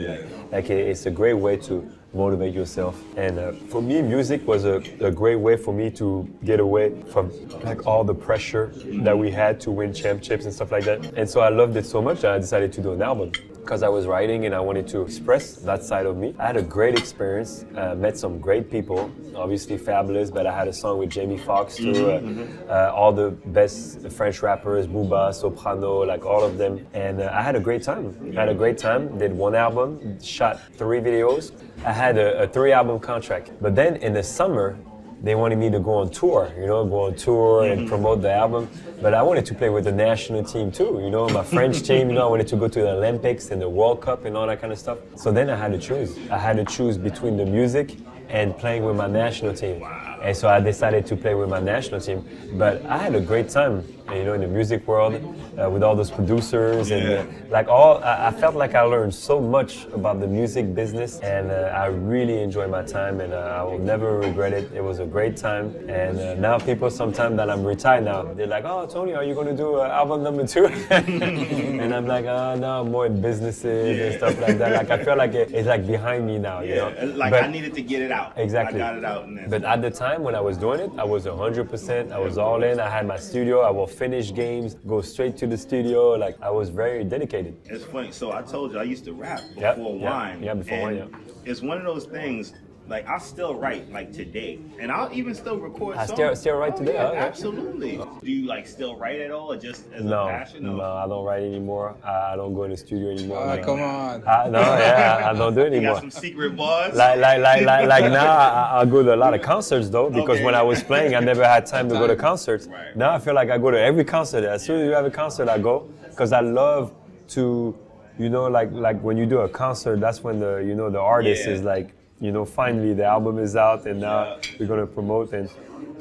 [0.52, 3.03] Like it- it's a great way to motivate yourself.
[3.16, 7.01] And uh, for me, music was a, a great way for me to get away
[7.12, 7.31] from
[7.62, 8.73] like all the pressure
[9.05, 11.05] that we had to win championships and stuff like that.
[11.16, 13.83] And so I loved it so much that I decided to do an album because
[13.83, 16.35] I was writing and I wanted to express that side of me.
[16.38, 20.68] I had a great experience, uh, met some great people, obviously Fabolous, but I had
[20.68, 26.05] a song with Jamie Foxx too, uh, uh, all the best French rappers, Booba, Soprano,
[26.05, 26.87] like all of them.
[26.94, 28.35] And uh, I had a great time.
[28.37, 31.53] I had a great time, did one album, shot three videos.
[31.85, 33.53] I had a, a three album contract.
[33.61, 34.77] But then in the summer,
[35.22, 37.88] they wanted me to go on tour, you know, go on tour and mm-hmm.
[37.88, 38.68] promote the album.
[39.02, 42.09] But I wanted to play with the national team too, you know, my French team,
[42.09, 44.46] you know, I wanted to go to the Olympics and the World Cup and all
[44.46, 44.98] that kind of stuff.
[45.16, 46.18] So then I had to choose.
[46.30, 47.96] I had to choose between the music
[48.30, 49.85] and playing with my national team.
[50.22, 52.24] And so I decided to play with my national team.
[52.54, 55.14] But I had a great time, you know, in the music world
[55.61, 58.03] uh, with all those producers and uh, like all.
[58.03, 61.87] I, I felt like I learned so much about the music business, and uh, I
[61.87, 64.70] really enjoyed my time, and uh, I will never regret it.
[64.75, 68.46] It was a great time, and uh, now people sometimes that I'm retired now, they're
[68.46, 70.66] like, "Oh, Tony, are you going to do uh, album number two?
[70.90, 74.73] and I'm like, "Oh, no, I'm more in businesses and stuff like that.
[74.73, 77.12] Like I feel like it, it's like behind me now, you Yeah, know.
[77.16, 78.33] like But- I needed to get it out.
[78.37, 78.81] Exactly.
[78.81, 79.29] I got it out.
[79.49, 82.12] But at the time when I was doing it, I was 100%.
[82.12, 82.81] I was all in.
[82.81, 83.61] I had my studio.
[83.61, 86.12] I will finish games, go straight to the studio.
[86.24, 87.54] Like I was very dedicated.
[87.66, 88.10] It's funny.
[88.12, 90.42] So I told you I used to rap before yeah, wine.
[90.42, 92.54] yeah, before wine, and It's one of those things.
[92.88, 95.96] Like I still write like today, and I'll even still record.
[95.96, 96.16] I songs.
[96.16, 96.94] still- still write Oh, today?
[96.94, 97.24] Yeah, Oh, yeah.
[97.26, 98.00] absolutely.
[98.22, 100.66] Do you like still write at all, or just as No, a passion?
[100.68, 101.94] or- no, I don't write anymore.
[102.04, 103.38] I I don't go in the studio anymore.
[103.40, 103.62] Ah, No.
[103.64, 104.22] come on.
[104.28, 105.94] I, no, yeah, I don't do it You anymore.
[105.94, 106.94] got some secret bars.
[106.94, 110.11] Like, like, like, like, like now, I, I go to a lot of concerts though,
[110.20, 110.44] because Okay.
[110.44, 112.66] when I was playing, I never had time to go to concerts.
[112.66, 112.94] Right.
[112.94, 114.44] Now I feel like I go to every concert.
[114.44, 116.92] As soon as you have a concert, I go, because I love
[117.28, 117.74] to,
[118.18, 121.00] you know, like, like when you do a concert, that's when the, you know, the
[121.00, 121.52] artist Yeah.
[121.54, 124.37] is like, you know, finally the album is out, and now Yeah.
[124.59, 125.33] we're gonna promote.
[125.33, 125.48] And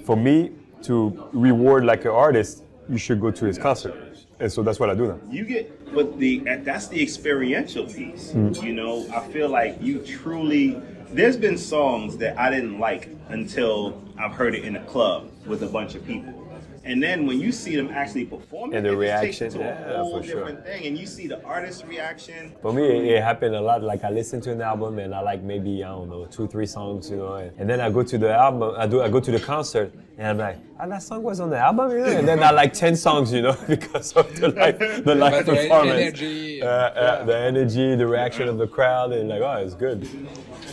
[0.06, 0.52] for me
[0.84, 3.96] to reward like an artist, you should go to his concert,
[4.40, 5.20] and so that's what I do now.
[5.30, 8.64] you get but the that's the experiential piece mm-hmm.
[8.66, 9.08] you know?
[9.14, 14.54] I feel like you truly there's been songs that i didn't like until i've heard
[14.54, 16.49] it in a club with a bunch of people
[16.90, 19.60] And then when you see them actually performing, And the it just takes it reaction,
[19.60, 20.36] to yeah, a whole for sure.
[20.38, 20.88] different thing.
[20.88, 22.56] And you see the artist reaction.
[22.64, 23.84] For me, it, it happened a lot.
[23.84, 26.66] Like I listen to an album and I like maybe I don't know two, three
[26.66, 28.74] songs, you know, and, and then I go to the album.
[28.76, 29.04] I do.
[29.04, 31.92] I go to the concert and I'm like, ah, that song was on the album,
[31.92, 32.06] you know.
[32.06, 35.46] And then I like ten songs, you know, because of the live, the live But
[35.46, 39.64] the performance, energy, uh, uh, the energy, the reaction of the crowd, and like, oh,
[39.64, 40.10] it's good.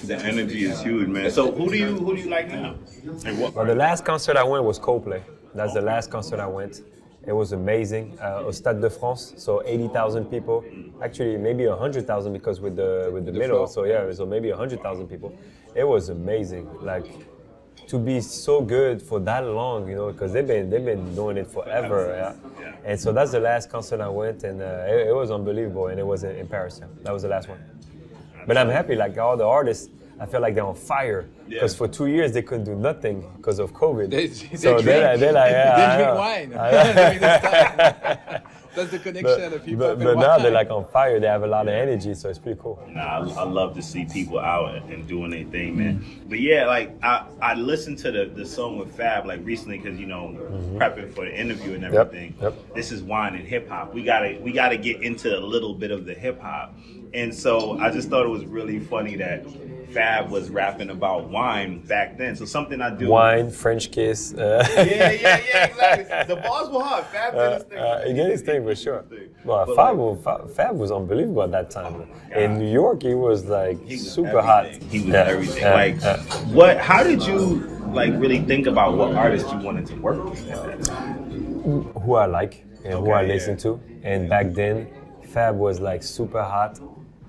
[0.05, 1.31] The energy is huge, man.
[1.31, 2.76] So who do you who do you like now?
[3.05, 3.55] Like what?
[3.55, 5.22] Well, the last concert I went was Coldplay.
[5.56, 6.82] That's the last concert I went.
[7.26, 8.16] It was amazing.
[8.20, 10.64] Uh, au Stade de France, so 80,000 people.
[11.02, 13.66] Actually, maybe 100,000 because with the with the, middle.
[13.66, 13.68] floor.
[13.68, 15.36] So yeah, so maybe 100,000 people.
[15.74, 16.68] It was amazing.
[16.80, 17.06] Like
[17.88, 21.36] to be so good for that long, you know, because they've been they've been doing
[21.36, 22.34] it forever.
[22.60, 22.72] Yeah.
[22.84, 25.88] And so that's the last concert I went, and uh, it, it was unbelievable.
[25.88, 26.78] And it was in, in Paris.
[26.80, 26.86] Yeah.
[27.02, 27.58] That was the last one.
[28.46, 31.26] But I'm happy, like all the artists, I feel like they're on fire.
[31.48, 31.79] Because Yeah.
[31.79, 34.11] for two years they couldn't do nothing because of COVID.
[34.11, 36.16] They, they so drink, they're like, they're like, yeah, they I drink know.
[36.16, 36.92] wine I know.
[36.94, 38.42] during this time.
[38.76, 39.79] That's the connection But, of people.
[39.96, 41.18] but, but now they're like on fire.
[41.18, 42.79] They have a lot of energy, so it's pretty cool.
[42.90, 46.05] Nah, I, I love to see people out and, and doing their thing, man.
[46.29, 49.98] But yeah, like I, I listened to the, the song with Fab like recently because
[49.98, 50.37] you know
[50.76, 52.35] prepping for the interview and everything.
[52.35, 52.42] Mm-hmm.
[52.44, 52.74] yep.
[52.74, 53.94] This is wine and hip hop.
[53.94, 56.74] We gotta we gotta get into a little bit of the hip hop,
[57.14, 59.44] and so I just thought it was really funny that
[59.92, 62.34] Fab was rapping about wine back then.
[62.36, 63.08] So something I do.
[63.08, 64.34] Wine, French kiss.
[64.34, 66.34] Uh, Yeah, yeah, yeah, exactly.
[66.34, 67.04] The bars were hard.
[67.06, 67.78] Fab did his thing.
[67.78, 69.04] Uh, he did his thing for sure.
[69.44, 72.08] Well, Fab, like- was, Fab, Fab was unbelievable at that time.
[72.34, 74.66] In New York, he was like He was super hot.
[74.66, 75.62] He was Yeah, everything.
[75.62, 76.16] yeah, like, yeah.
[76.52, 76.78] what?
[76.78, 77.38] How did you
[77.92, 81.22] like really think about what artist you wanted to work with at that time?
[82.02, 83.80] who I like and who I Okay, listen to.
[84.02, 84.88] And back then,
[85.32, 86.78] Fab was like super hot.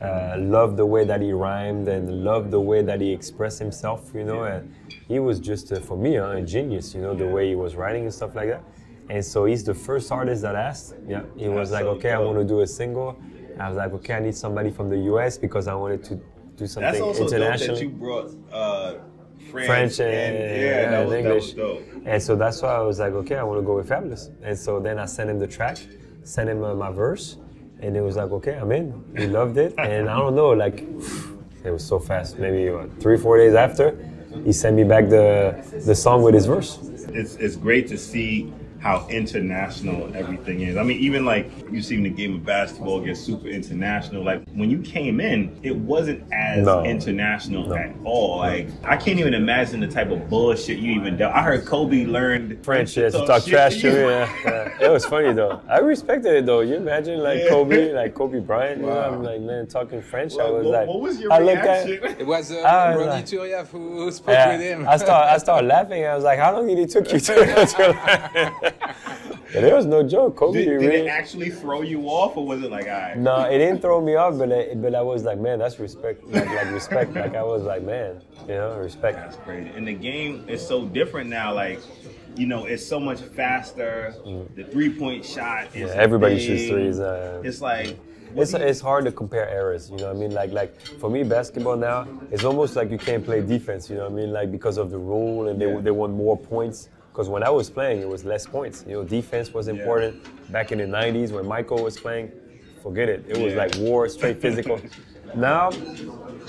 [0.01, 4.11] Uh, loved the way that he rhymed and loved the way that he expressed himself,
[4.13, 4.43] you know.
[4.43, 4.71] And
[5.07, 7.75] he was just, uh, for me, uh, a genius, you know, the way he was
[7.75, 8.63] writing and stuff like that.
[9.09, 10.93] And so he's the first artist that asked.
[11.07, 13.17] Yeah, he was like, okay, I want to do a single.
[13.59, 16.21] I was like, okay, I need somebody from the US because I wanted to
[16.55, 17.07] do something international.
[17.07, 17.79] That's also dope internationally.
[17.79, 18.93] that you brought uh,
[19.49, 21.53] French, French and, yeah, and that was English.
[21.53, 21.83] dope.
[22.05, 24.29] And so that's why I was like, okay, I want to go with Fabolous.
[24.43, 25.77] And so then I sent him the track,
[26.23, 27.37] sent him uh, my verse,
[27.81, 29.03] and it was like, okay, I'm in.
[29.15, 30.81] He loved it, and I don't know, like,
[31.63, 32.39] it was so fast.
[32.39, 33.97] Maybe what, three, four days after,
[34.43, 36.79] he sent me back the the song with his verse.
[37.13, 40.77] It's it's great to see how international everything is.
[40.77, 44.23] I mean, even like you see the game of basketball get super international.
[44.23, 46.83] Like when you came in, it wasn't as No.
[46.83, 48.37] international at all.
[48.39, 51.33] Like I can't even imagine the type of bullshit you even dealt.
[51.33, 53.97] I heard Kobe learned French, yeah, to talk trash to you.
[54.07, 54.85] Yeah, yeah.
[54.87, 55.59] It was funny though.
[55.67, 56.61] I respected it though.
[56.61, 57.49] You imagine like Yeah.
[57.49, 60.33] Kobe, like Kobe Bryant, you know, I'm like, man, talking French.
[60.33, 62.15] I was what- like, what was your I looked at- reaction?
[62.19, 64.87] It was uh, Ah, Ronny like- Turiaf who, who spoke Yeah, with him.
[64.87, 66.05] I start I started laughing.
[66.05, 67.33] I was like, how long did it took you to
[69.53, 70.35] it was no joke.
[70.35, 73.17] Kobe Did, did it actually throw you off, or was it like, all right?
[73.17, 76.23] no, it didn't throw me off, but it, but I was like, man, that's respect.
[76.27, 77.13] Like, like respect.
[77.13, 79.17] Like I was like, man, you know, respect.
[79.17, 79.69] That's crazy.
[79.75, 81.53] And the game is so different now.
[81.53, 81.79] Like,
[82.35, 84.13] you know, it's so much faster.
[84.55, 85.95] The three point shot is Mm.
[85.95, 86.45] Yeah, everybody big.
[86.45, 86.99] shoots threes.
[86.99, 87.97] Uh, It's like
[88.35, 90.31] it's, it's hard to compare eras, you know what I mean?
[90.33, 94.03] Like like for me, basketball now, it's almost like you can't play defense, you know
[94.03, 94.31] what I mean?
[94.33, 95.79] Like because of the rule and they, Yeah.
[95.79, 96.89] they want more points.
[97.17, 98.85] Because when I was playing, it was less points.
[98.87, 100.21] You know, defense was important.
[100.51, 102.31] Back in the 90s when Michael was playing,
[102.83, 103.25] forget it.
[103.27, 103.63] It was Yeah.
[103.63, 104.79] like war, straight physical.
[105.35, 105.71] now,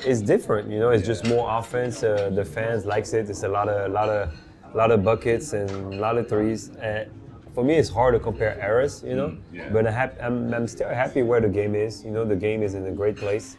[0.05, 2.03] it's different, you know, it's just more offense.
[2.03, 3.31] Uh, the fans likes it.
[3.31, 4.31] It's a lot of, lot of,
[4.75, 6.69] lot of buckets and a lot of threes.
[6.83, 7.11] And
[7.55, 9.39] for me, it's hard to compare eras, you know.
[9.51, 9.71] yeah.
[9.71, 12.05] But I I'm still happy where the game is.
[12.05, 13.57] You know, the game is in a great place.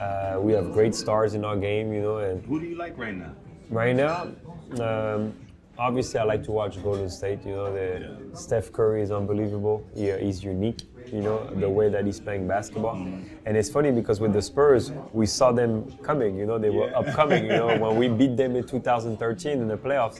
[0.00, 2.96] Uh, we have great stars in our game, you know, and who do you like
[2.96, 3.32] right now?
[3.68, 4.28] right now,
[4.80, 5.32] um,
[5.82, 7.40] obviously I like to watch Golden State.
[7.44, 9.84] You know, the Steph Curry is unbelievable.
[9.94, 10.82] He, uh, he's unique.
[11.12, 12.94] You know, the way that he's playing basketball.
[13.44, 16.36] And it's funny because with the Spurs, we saw them coming.
[16.38, 16.98] You know, they were Yeah.
[17.00, 17.44] upcoming.
[17.44, 20.16] You know, when we beat them in 2013 in the playoffs.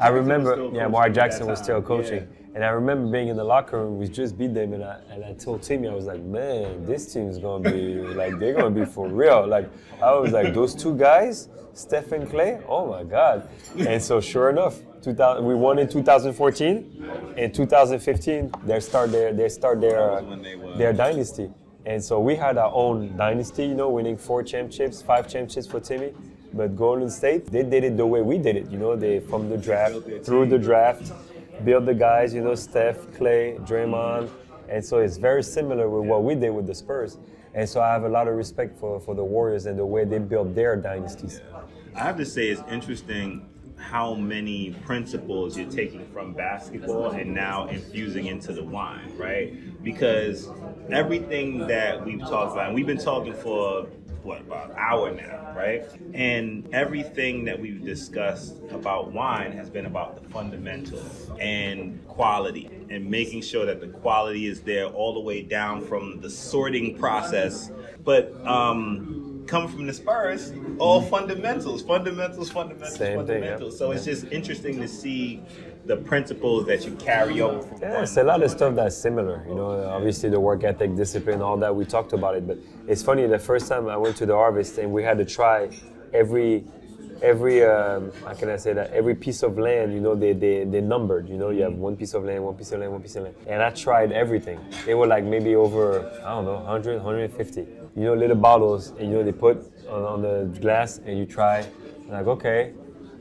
[0.00, 2.22] I remember, yeah, Mark Jackson was still coaching.
[2.28, 2.56] Yeah.
[2.56, 5.24] And I remember being in the locker room, we just beat them, and I, and
[5.24, 8.84] I told Timmy, I was like, man, this team's gonna be, like, they're gonna be
[8.84, 9.44] for real.
[9.46, 9.68] Like,
[10.00, 13.48] I was like, those two guys, Steph and Clay, oh my God.
[13.76, 17.34] And so, sure enough, 2000, we won in 2014.
[17.36, 21.50] In 2015, they start their, they start their, uh, when they were- their dynasty.
[21.86, 25.80] And so we had our own dynasty, you know, winning four championships, five championships for
[25.80, 26.12] Timmy.
[26.54, 29.50] But Golden State, they did it the way we did it, you know, they from
[29.50, 31.12] the draft, through the draft,
[31.64, 34.30] build the guys, you know, Steph, Clay, Draymond.
[34.68, 37.18] And so it's very similar with what we did with the Spurs.
[37.54, 40.04] And so I have a lot of respect for, for the Warriors and the way
[40.04, 41.40] they built their dynasties.
[41.94, 47.66] I have to say it's interesting how many principles you're taking from basketball and now
[47.68, 49.82] infusing into the wine, right?
[49.82, 50.48] Because
[50.90, 53.86] everything that we've talked about, and we've been talking for
[54.24, 55.84] what about an hour now, right?
[56.14, 63.08] And everything that we've discussed about wine has been about the fundamentals and quality and
[63.10, 67.70] making sure that the quality is there all the way down from the sorting process.
[68.02, 73.50] But um, coming from the Spurs, all fundamentals, fundamentals, fundamentals, Same thing, yeah.
[73.50, 73.78] fundamentals.
[73.78, 75.42] So it's just interesting to see
[75.86, 79.44] the principles that you carry over from Yeah, it's a lot of stuff that's similar.
[79.46, 81.74] You know, obviously the work ethic, discipline, all that.
[81.74, 83.26] We talked about it, but it's funny.
[83.26, 85.68] The first time I went to the harvest and we had to try
[86.14, 86.64] every,
[87.20, 88.92] every, um, how can I say that?
[88.92, 89.92] Every piece of land.
[89.92, 91.28] You know, they they they numbered.
[91.28, 93.24] You know, you have one piece of land, one piece of land, one piece of
[93.24, 94.58] land, and I tried everything.
[94.86, 97.66] They were like maybe over I don't know, 100, 150.
[97.96, 101.26] You know, little bottles, and you know they put on, on the glass, and you
[101.26, 101.66] try.
[102.08, 102.72] Like okay,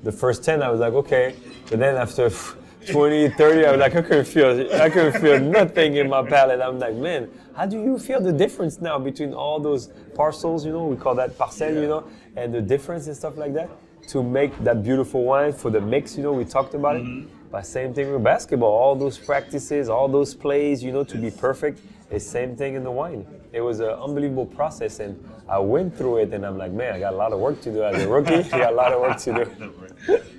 [0.03, 1.35] the first 10 I was like okay,
[1.69, 2.29] but then after
[2.91, 6.59] 20, 30, I was like, I couldn't feel, I couldn't feel nothing in my palate.
[6.59, 10.73] I'm like, man, how do you feel the difference now between all those parcels, you
[10.73, 12.03] know, we call that parcel, you know,
[12.35, 13.69] and the difference and stuff like that
[14.09, 17.03] to make that beautiful wine for the mix, you know, we talked about it.
[17.03, 17.29] Mm-hmm.
[17.51, 21.31] But same thing with basketball, all those practices, all those plays, you know, to be
[21.31, 21.79] perfect,
[22.11, 23.25] is same thing in the wine.
[23.51, 26.99] It was an unbelievable process, and I went through it, and I'm like, man, I
[26.99, 28.35] got a lot of work to do as a rookie.
[28.35, 29.73] I got a lot of work to do.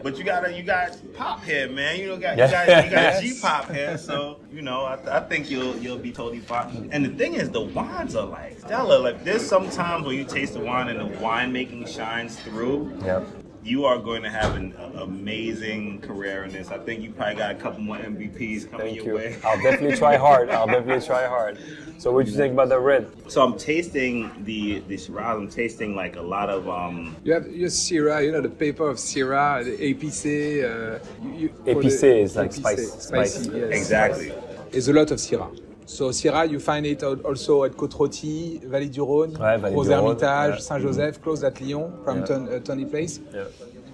[0.02, 1.98] But you got a, you got pop head, man.
[1.98, 3.22] You know, got you got you got Yes.
[3.22, 3.98] G pop head.
[3.98, 6.90] so you know, I, I think you'll you'll be totally fine.
[6.92, 8.98] And the thing is, the wines are like stellar.
[8.98, 12.92] Like there's sometimes when you taste the wine and the winemaking shines through.
[13.02, 13.24] Yeah.
[13.64, 16.70] You are going to have an amazing career in this.
[16.70, 19.14] I think you probably got a couple more MVPs coming Thank your you.
[19.14, 19.36] way.
[19.42, 20.50] I'll definitely try hard.
[20.50, 21.58] I'll definitely try hard.
[21.96, 23.10] So, what do you think about the red?
[23.30, 25.38] So I'm tasting the the Shiraz.
[25.38, 27.16] I'm tasting like a lot of um.
[27.24, 30.64] You have your Syrah, you know, the paper of Syrah, the épicé.
[30.64, 33.46] Uh, you, you, for the- is like épicé, spice- Spicy, spice.
[33.54, 33.70] yes.
[33.78, 34.32] Exactly.
[34.72, 35.58] There's a lot of Syrah.
[35.86, 40.60] So Syrah, you find it also at Côte-Rôtie, Vallée du Rhône, Ouais, Crozes-Hermitage, yeah.
[40.60, 43.20] Saint-Joseph, close at Lyon, Frampton, uh, Tony Place.
[43.32, 43.44] Yeah.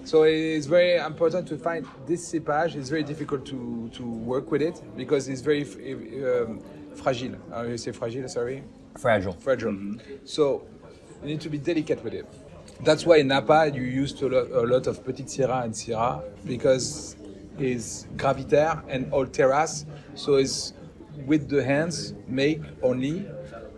[0.05, 2.75] So it's very important to find this cépage.
[2.75, 6.59] It's very difficult to, to work with it because it's very um,
[6.95, 7.35] fragile.
[7.51, 8.27] How you say fragile?
[8.27, 8.63] Sorry,
[8.97, 9.33] Fragile.
[9.33, 9.97] fragile.
[10.25, 10.63] So
[11.21, 12.25] you need to be delicate with it.
[12.83, 16.23] That's why in Napa you use a lot, a lot of Petit Syrah and Syrah
[16.45, 17.15] because
[17.59, 19.85] it's gravitaire and all terrace.
[20.15, 20.73] So it's
[21.25, 23.25] with the hands make only.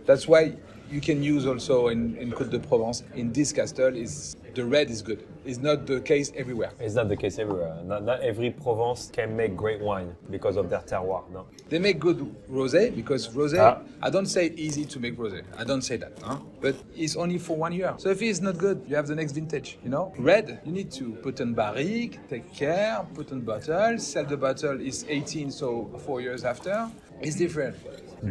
[0.06, 0.56] That's why
[0.90, 4.90] you can use also in, in Côte de Provence in this castle is the red
[4.90, 5.26] is good.
[5.44, 6.72] It's not the case everywhere.
[6.78, 7.76] It's not the case everywhere.
[7.84, 11.28] Not, not every Provence can make great wine because of their terroir.
[11.30, 11.46] No.
[11.68, 13.58] They make good rosé because rosé.
[13.58, 13.82] Ah.
[14.00, 15.42] I don't say easy to make rosé.
[15.58, 16.38] I don't say that, huh?
[16.60, 17.94] but it's only for one year.
[17.98, 19.78] So if it's not good, you have the next vintage.
[19.82, 20.60] You know, red.
[20.64, 23.98] You need to put in barrique, take care, put in bottle.
[23.98, 26.90] Sell the bottle is 18, so four years after.
[27.20, 27.76] It's different.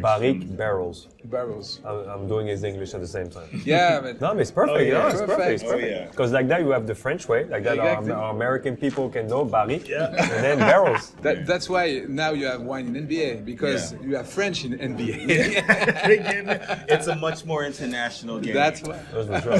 [0.02, 1.06] Barrique barrels.
[1.26, 1.78] Barrels.
[1.84, 3.48] I'm, I'm doing his English at the same time.
[3.64, 4.76] Yeah, but No, it's perfect.
[4.76, 4.92] Oh, yeah.
[4.94, 5.38] no, it's Perfect.
[5.38, 5.62] perfect.
[5.62, 6.06] It's Oh, yeah.
[6.10, 8.10] Because like that, you have the French way, like that, Exactly.
[8.10, 11.10] our, our American people can know barrique, and then barrels.
[11.22, 13.98] that, that's why now you have wine in NBA because Yeah.
[14.02, 15.26] you have French in NBA.
[16.88, 18.54] it's a much more international game.
[18.54, 18.98] that's why.
[19.12, 19.52] Those were sure.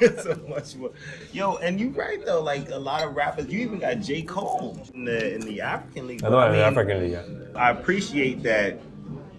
[0.00, 0.92] it's a much more.
[1.32, 2.40] Yo, and you're right though.
[2.42, 6.06] Like a lot of rappers, you even got J Cole in the in the African
[6.06, 6.22] League.
[6.24, 7.12] I know, in mean, African League.
[7.12, 7.22] Yeah.
[7.56, 8.71] I appreciate that.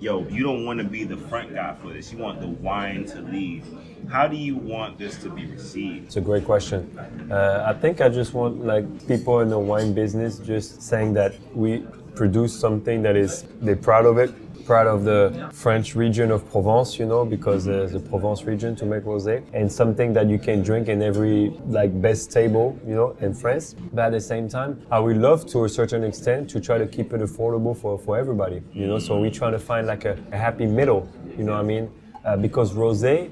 [0.04, 2.12] Yo, you don't want to be the front guy for this.
[2.12, 3.63] You want the wine to lead.
[4.12, 6.08] How do you want this to be received?
[6.08, 6.92] It's a great question.
[7.32, 11.36] Uh, I think I just want like people in the wine business just saying that
[11.56, 11.86] we
[12.16, 16.97] produce something that is they're proud of it, proud of the French region of Provence,
[16.99, 20.62] you know, because there's the Provence region to make rosé, and something that you can
[20.62, 23.76] drink in every like best table, you know, in France.
[23.93, 26.88] But at the same time, I would love to a certain extent to try to
[26.88, 28.99] keep it affordable for, for everybody, you know.
[28.99, 31.91] So we try to find like a, a happy middle, you know what I mean?
[32.26, 33.30] Uh, because rosé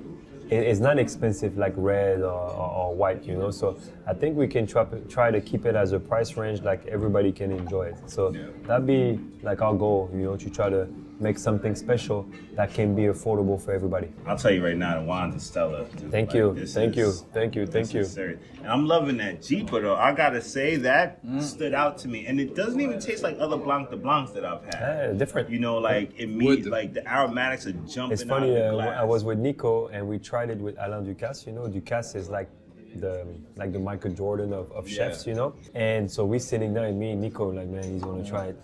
[0.49, 2.25] it- it's not expensive like red or,
[2.61, 3.51] or, or white, you know.
[3.51, 6.85] So I think we can try, try to keep it as a price range like
[6.87, 7.95] everybody can enjoy it.
[8.07, 8.31] So
[8.67, 10.87] that'd be like our goal, you know, to try to
[11.21, 14.09] make something special that can be affordable for everybody.
[14.25, 15.85] I'll tell you right now, the wines are stellar.
[15.85, 18.01] Thank Like, you, this thank you, thank you, thank you.
[18.01, 18.39] is serious.
[18.59, 19.95] And I'm loving that Jeeper though.
[19.95, 23.57] I gotta say that stood out to me, and it doesn't even taste like other
[23.57, 24.73] Blanc de Blancs that I've had.
[25.11, 25.49] Yeah, different.
[25.49, 26.65] You know, like it me, Wood.
[26.65, 28.49] like the aromatics are jumping It's out funny.
[28.55, 29.01] of the Uh.
[29.01, 31.45] I was with Nico and we tried it with Alain Ducasse.
[31.47, 32.49] You know, Ducasse is like
[32.95, 33.25] the
[33.55, 35.25] like the Michael Jordan of, of chefs.
[35.25, 35.31] Yeah.
[35.31, 38.27] You know, and so we sitting there and me and Nico like, man, he's gonna
[38.27, 38.57] try it.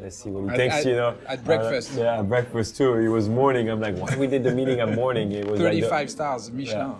[0.00, 0.76] Let's see what he At- thinks.
[0.76, 1.96] at- you know, at breakfast.
[1.98, 2.94] Uh, yeah, at breakfast too.
[2.94, 3.68] It was morning.
[3.70, 5.32] I'm like, why we did the meeting at morning?
[5.32, 6.94] It was like the- 35 stars, Michelin.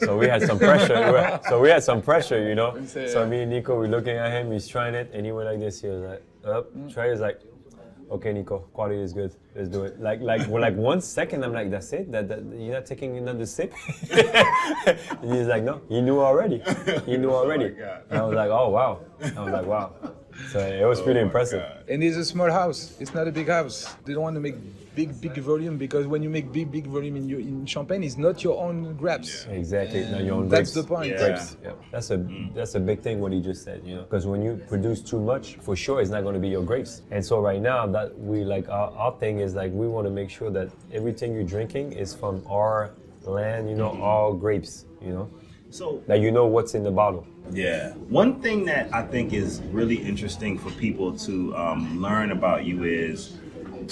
[0.00, 0.94] So we had some pressure.
[1.12, 2.84] Were- so we had some pressure, you know.
[2.86, 4.50] So me and Nico, we're looking at him.
[4.52, 5.80] He's trying it, and he went like this.
[5.80, 7.10] He was like, "Up." Try.
[7.10, 7.40] He's like,
[8.12, 9.32] "Okay, Nico, quality is good.
[9.56, 12.12] Let's do it." Like, like, well, like one second, I'm like, "That's it.
[12.12, 13.72] That, that you're not taking another sip."
[14.10, 16.62] and he's like, "No, he knew already.
[17.06, 18.02] He knew already." God.
[18.10, 19.00] and I was like, "Oh wow."
[19.36, 19.92] I was like, "Wow."
[20.50, 21.62] So it was pretty impressive.
[21.88, 22.94] And it's a small house.
[23.00, 23.94] It's not a big house.
[24.04, 24.56] They don't want to make
[24.94, 28.16] big, big volume because when you make big, big volume in, your, in champagne, it's
[28.16, 29.46] not your own grapes.
[29.50, 30.04] Exactly.
[30.06, 30.72] not your own grapes.
[30.72, 31.12] That's the point.
[31.12, 31.18] Yeah.
[31.18, 31.56] Grapes.
[31.62, 31.72] Yeah.
[31.90, 34.02] That's a that's a big thing what he just said, you know.
[34.02, 37.02] Because when you produce too much, for sure it's not going to be your grapes.
[37.10, 40.10] And so right now that we like our, our thing is like we want to
[40.10, 45.12] make sure that everything you're drinking is from our land, you know, our grapes, you
[45.12, 45.30] know.
[45.70, 47.26] So That you know what's in the bottle.
[47.50, 47.92] Yeah.
[48.10, 52.84] One thing that I think is really interesting for people to um, learn about you
[52.84, 53.38] is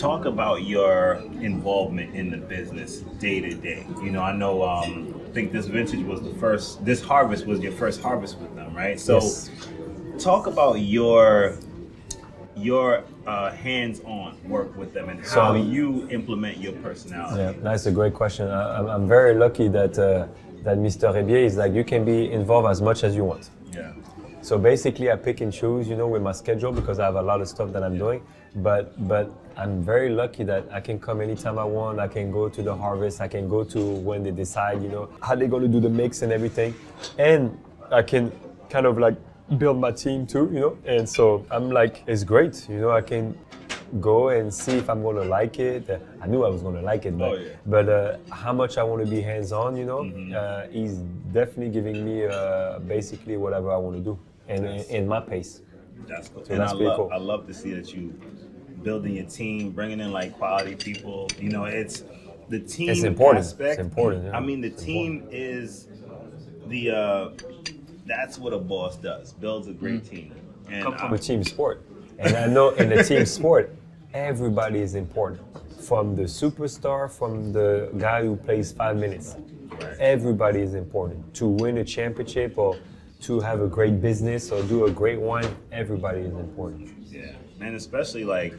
[0.01, 3.87] talk about your involvement in the business day to day.
[4.03, 7.61] You know, I know, um, I think this vintage was the first, this harvest was
[7.61, 8.99] your first harvest with them, right?
[8.99, 9.51] So Yes.
[10.19, 11.57] talk about your
[12.57, 17.41] your uh, hands-on work with them and So, how you implement your personality.
[17.41, 18.49] Yeah, that's a great question.
[18.49, 20.27] I, I'm, I'm very lucky that uh,
[20.65, 21.05] that Mr.
[21.15, 23.49] Reybier is like you can be involved as much as you want.
[23.73, 23.93] Yeah.
[24.43, 27.23] So basically, I pick and choose, you know, with my schedule because I have a
[27.23, 28.21] lot of stuff that I'm doing.
[28.57, 29.31] But but
[29.61, 32.01] I'm very lucky that I can come anytime I want.
[32.01, 33.21] I can go to the harvest.
[33.21, 35.91] I can go to when they decide, you know, how they're going to do the
[35.91, 36.75] mix and everything,
[37.19, 37.59] and
[37.91, 38.33] I can
[38.71, 39.17] kind of like
[39.59, 40.79] build my team too, you know.
[40.87, 42.91] And so I'm like, it's great, you know.
[42.91, 43.37] I can
[44.01, 45.91] go and see if I'm gonna like it.
[46.23, 47.49] I knew I was gonna like it, but Oh, yeah.
[47.67, 50.03] but uh, how much I want to be hands-on, you know,
[50.39, 50.95] uh, he's
[51.39, 55.61] definitely giving me uh, basically whatever I want to do, and in, in my pace.
[56.07, 56.45] That's cool.
[56.47, 57.11] So and that's I love, cool.
[57.13, 58.15] I love to see that you
[58.83, 61.29] building your team, bringing in like quality people.
[61.39, 62.05] You know, it's
[62.49, 62.91] the team.
[62.91, 63.45] It's important.
[63.45, 64.37] Aspect, It's important, yeah.
[64.37, 65.89] I mean, the It's team is
[66.69, 66.91] the.
[66.91, 67.31] Uh,
[68.07, 69.33] that's what a boss does.
[69.35, 70.35] Builds a great team.
[70.69, 71.83] And Come I- from a team sport,
[72.19, 73.75] and I know in a team sport,
[74.15, 75.43] everybody is important.
[75.81, 79.37] From the superstar, from the guy who plays five minutes,
[79.99, 81.33] everybody is important.
[81.35, 82.77] To win a championship or
[83.23, 85.45] to have a great business or do a great one.
[85.73, 86.91] everybody is important.
[87.11, 88.55] Yeah, and especially like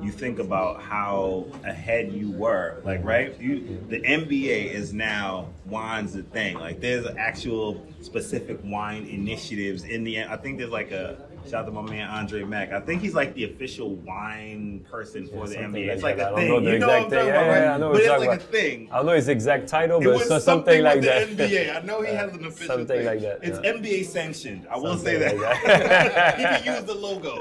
[0.00, 6.12] you think about how ahead you were, like right, you the NBA is now wine's
[6.12, 6.58] the thing.
[6.58, 10.24] Like there's actual specific wine initiatives in the.
[10.24, 11.18] I think there's like a
[11.48, 12.72] shout out to my man Andre Mack.
[12.72, 15.88] I think he's like the official wine person for the Something NBA.
[15.92, 16.32] It's like that.
[16.32, 16.72] a I don't know thing.
[16.74, 17.62] You know what I'm talking about, yeah, right?
[17.62, 18.88] yeah, I know But it's like a thing.
[18.92, 21.36] I know his exact title, It but was so something, like that.
[21.36, 21.76] the NBA.
[21.76, 23.06] I know he has an official Something thing.
[23.06, 23.72] like that, It's yeah.
[23.72, 24.66] NBA sanctioned.
[24.70, 25.38] I will say that.
[25.38, 27.38] like he can use the logo.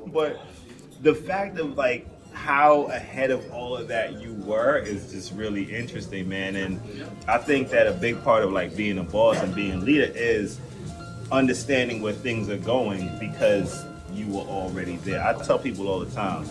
[0.12, 0.40] but
[1.02, 5.64] the fact of like how ahead of all of that you were is just really
[5.64, 6.56] interesting, man.
[6.56, 6.80] And
[7.28, 10.10] I think that a big part of like being a boss and being a leader
[10.14, 10.58] is
[11.32, 15.24] understanding where things are going because you were already there.
[15.24, 16.42] I tell people all the time,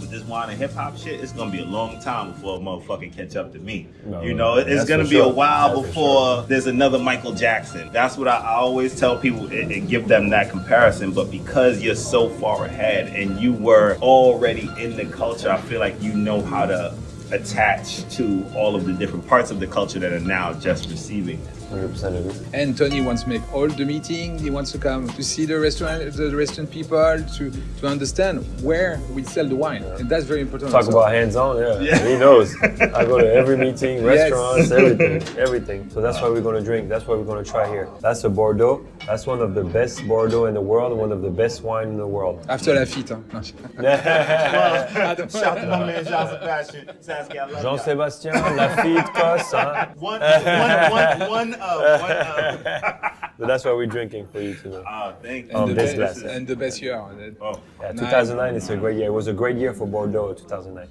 [0.00, 2.60] with this wine and hip hop shit, it's gonna be a long time before a
[2.60, 3.86] motherfucker catch up to me.
[4.04, 7.90] No, you know, it's gonna be a while That's for before there's another Michael Jackson.
[7.92, 11.12] That's what I, I always tell people and, and give them that comparison.
[11.12, 15.80] But because you're so far ahead and you were already in the culture, I feel
[15.80, 16.94] like you know how to
[17.30, 21.40] attach to all of the different parts of the culture that are now just receiving
[21.40, 21.61] it.
[21.72, 22.46] 100% agree.
[22.52, 24.38] And Tony wants to make all the meeting.
[24.38, 29.00] He wants to come to see the restaurant, the restaurant people, to to understand where
[29.14, 30.70] we sell the wine, and that's very important.
[30.70, 30.98] Talk also.
[30.98, 31.98] about hands-on, yeah.
[32.06, 32.54] He knows.
[32.62, 35.90] I go to every meeting, restaurants, everything, everything.
[35.90, 36.88] So that's why we're gonna drink.
[36.88, 37.88] That's why we're gonna try here.
[38.00, 38.84] That's a Bordeaux.
[39.06, 40.96] That's one of the best Bordeaux in the world.
[40.96, 42.44] One of the best wine in the world.
[42.48, 43.08] after Lafite.
[43.08, 43.42] Hein.
[45.30, 46.90] Shout out to my man Jean Sebastian.
[47.00, 47.76] Saskia, I love y'all.
[47.76, 49.86] Jean-Sébastien, Lafite, Cos, huh?
[49.96, 52.64] One, one, one, one of, one of.
[53.38, 54.82] But that's why we're drinking for you today.
[54.86, 55.52] Oh, thank you.
[55.54, 56.36] Oh, the this best, glass.
[56.36, 56.96] and the best year.
[56.96, 59.06] Oh, Yeah, 2009 is a great year.
[59.06, 60.88] It was a great year for Bordeaux, 2009.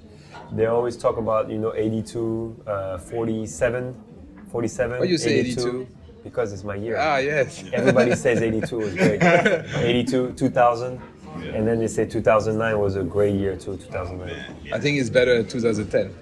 [0.52, 3.94] They always talk about, you know, 82, uh, 47,
[4.50, 4.98] 47.
[4.98, 5.86] Why you say 82?
[6.24, 6.96] Because it's my year.
[6.98, 7.64] Ah yes.
[7.72, 9.22] Everybody says 82 was great.
[9.22, 11.00] 82, 2000.
[11.54, 14.72] And then they say 2009 was a great year too, 2009.
[14.72, 16.14] I think it's better 2010.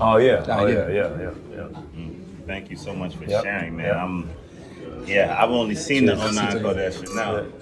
[0.00, 0.88] Oh yeah, Ah, oh yeah.
[0.88, 2.08] yeah, yeah, yeah, yeah.
[2.48, 3.86] Thank you so much for Yep, sharing, man.
[3.86, 3.96] yep.
[3.96, 4.30] I'm,
[5.06, 6.34] yeah, I've only seen the Cheers.
[6.34, 7.14] 09 Kardashian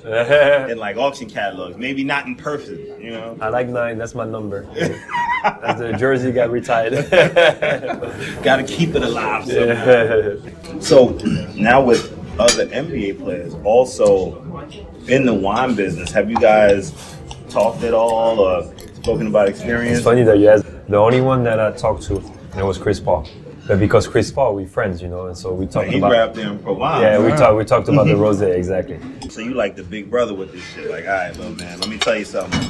[0.05, 1.77] now in like auction catalogs.
[1.77, 3.37] Maybe not in person, you know.
[3.41, 4.63] I like nine, that's my number.
[5.43, 6.93] That's the jersey got retired.
[8.43, 9.45] Got to keep it alive.
[9.47, 10.81] somehow.
[10.81, 11.11] So
[11.55, 14.43] now with other NBA players also
[15.07, 16.93] in the wine business, have you guys
[17.49, 19.99] talked at all or spoken about experience?
[19.99, 20.65] It's funny that you asked.
[20.89, 22.17] The only one that I talked to,
[22.57, 23.29] it was Chris Paul.
[23.67, 26.13] But because Chris Paul, we friends, you know, and so we talked He about.
[26.13, 27.03] rapped in Provence.
[27.03, 27.57] Yeah, we talked.
[27.57, 29.01] We talked about the rose exactly.
[29.29, 30.89] So you like the big brother with this shit?
[30.91, 32.61] Like, all right, little man, let me tell you something.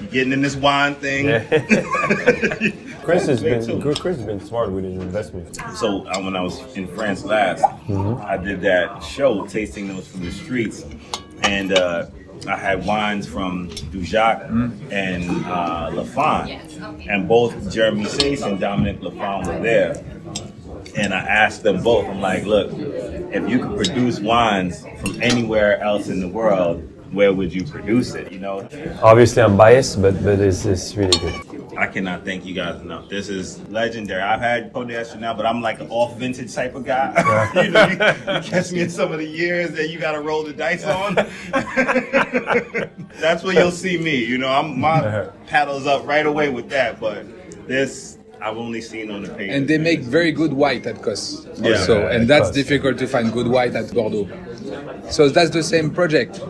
[0.00, 1.26] You getting in this wine thing?
[1.26, 1.40] Yeah.
[3.02, 3.80] Chris has been too.
[3.94, 5.56] Chris has been smart with his investment.
[5.76, 10.24] So uh, when I was in France last, I did that show, tasting notes from
[10.24, 10.84] the streets,
[11.42, 12.06] and uh,
[12.48, 14.48] I had wines from Dujac
[14.92, 19.94] and uh, Lafon, and both Jeremy Seysses and Dominique Lafon were there.
[20.96, 25.80] And I asked them both, I'm like, look, if you could produce wines from anywhere
[25.80, 28.32] else in the world, where would you produce it?
[28.32, 28.68] You know,
[29.02, 31.76] Obviously, I'm biased, but but it's, it's really good.
[31.76, 33.08] I cannot thank you guys enough.
[33.08, 34.22] This is legendary.
[34.22, 37.12] I've had Code Astro now, but I'm like an off vintage type of guy.
[37.62, 40.20] you know, you, you catch me in some of the years that you got to
[40.20, 41.14] roll the dice on.
[43.20, 44.24] That's where you'll see me.
[44.24, 47.00] You know, I'm my paddles up right away with that.
[47.00, 47.26] But
[47.66, 49.50] this, I've only seen on the page.
[49.50, 51.70] And they make very good white at Cos Yeah.
[51.70, 52.54] also, Yeah, and that's Cos.
[52.60, 54.28] difficult to find good white at Bordeaux.
[55.10, 56.40] So that's the same project.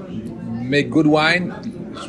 [0.75, 1.53] Make good wine,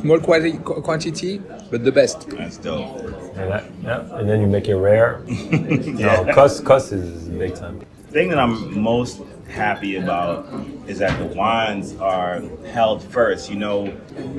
[0.01, 0.53] small quality,
[0.87, 2.29] quantity, but the best.
[2.29, 2.99] That's dope.
[3.35, 5.21] And, that, yeah, and then you make it rare.
[5.27, 7.81] No, Cus Cus is big time.
[8.11, 10.45] thing that I'm most happy about
[10.87, 12.41] is that the wines are
[12.71, 13.49] held first.
[13.49, 13.85] You know,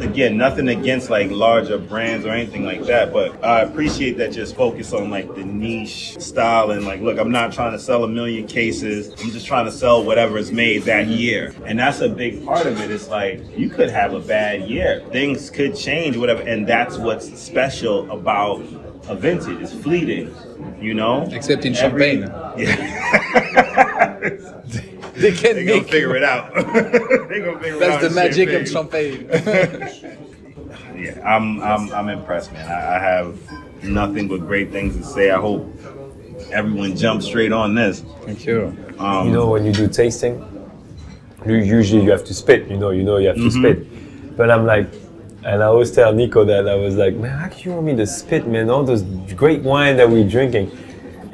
[0.00, 4.56] again, nothing against like larger brands or anything like that, but I appreciate that just
[4.56, 8.08] focus on like the niche style and like, look, I'm not trying to sell a
[8.08, 9.10] million cases.
[9.22, 11.54] I'm just trying to sell whatever is made that year.
[11.64, 12.90] And that's a big part of it.
[12.90, 15.02] It's like you could have a bad year.
[15.10, 16.42] Things could change, whatever.
[16.42, 18.60] And that's what's special about
[19.08, 19.60] a vintage.
[19.60, 20.34] It's fleeting.
[20.80, 21.22] You know?
[21.30, 22.54] Except in Every- Champagne.
[22.64, 24.00] Yeah.
[25.24, 25.90] They can They gonna make.
[25.90, 26.54] figure it out.
[26.54, 26.60] they
[27.40, 27.80] gonna figure it out.
[27.80, 29.28] That's the in magic of Champagne.
[29.30, 30.20] Champagne.
[30.96, 32.66] Yeah, I'm, I'm, I'm impressed, man.
[32.70, 33.36] I, I have
[33.82, 35.30] nothing but great things to say.
[35.30, 35.66] I hope
[36.52, 38.04] everyone jumps straight on this.
[38.24, 38.74] Thank you.
[38.98, 40.34] Um, You know, when you do tasting,
[41.44, 42.68] you, usually you have to spit.
[42.68, 44.36] You know, you know you have to spit.
[44.36, 44.86] But I'm like,
[45.44, 47.96] and I always tell Nico that I was like, man, how can you want me
[47.96, 48.70] to spit, man?
[48.70, 49.02] All those
[49.34, 50.70] great wine that we're drinking.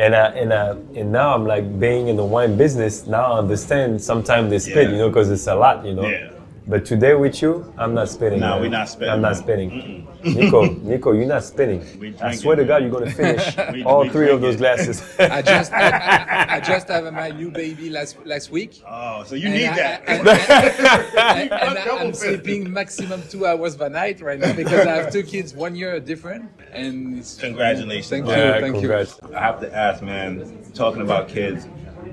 [0.01, 3.07] And I, and I, and now I'm like being in the wine business.
[3.07, 4.01] Now I understand.
[4.01, 4.93] Sometimes they spit, Yeah.
[4.93, 6.09] you know, because it's a lot, you know.
[6.09, 6.31] Yeah.
[6.71, 8.39] But today with you, I'm not spinning.
[8.39, 8.61] No, man.
[8.63, 9.43] we're not spitting, I'm not man.
[9.43, 10.07] spitting.
[10.25, 11.83] Nico, Nico, you're not spinning.
[12.23, 14.85] I swear to God, you're gonna finish We- all we three of those drinking.
[14.85, 15.03] glasses.
[15.19, 18.83] I just I, I, I just have my new baby last last week.
[18.89, 20.09] Oh, so you And need I- that.
[20.09, 22.23] and- and- and double I'm fist.
[22.23, 25.99] sleeping maximum two hours per night right now because I have two kids, one year
[25.99, 28.09] different, and it's, Congratulations.
[28.11, 29.19] Thank you, Yeah, thank congrats.
[29.35, 30.57] I have to ask, man.
[30.73, 31.67] Talking about kids,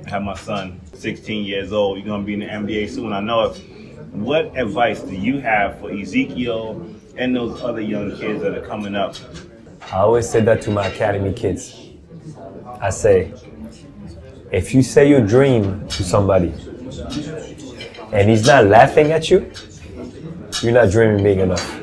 [0.07, 1.99] I have my son, 16 years old.
[1.99, 3.13] You're gonna be in the NBA soon.
[3.13, 3.61] I know it.
[4.11, 6.85] What advice do you have for Ezekiel
[7.17, 9.15] and those other young kids that are coming up?
[9.91, 11.89] I always say that to my academy kids.
[12.79, 13.33] I say,
[14.51, 16.53] if you say your dream to somebody
[18.11, 19.51] and he's not laughing at you,
[20.61, 21.73] you're not dreaming big enough.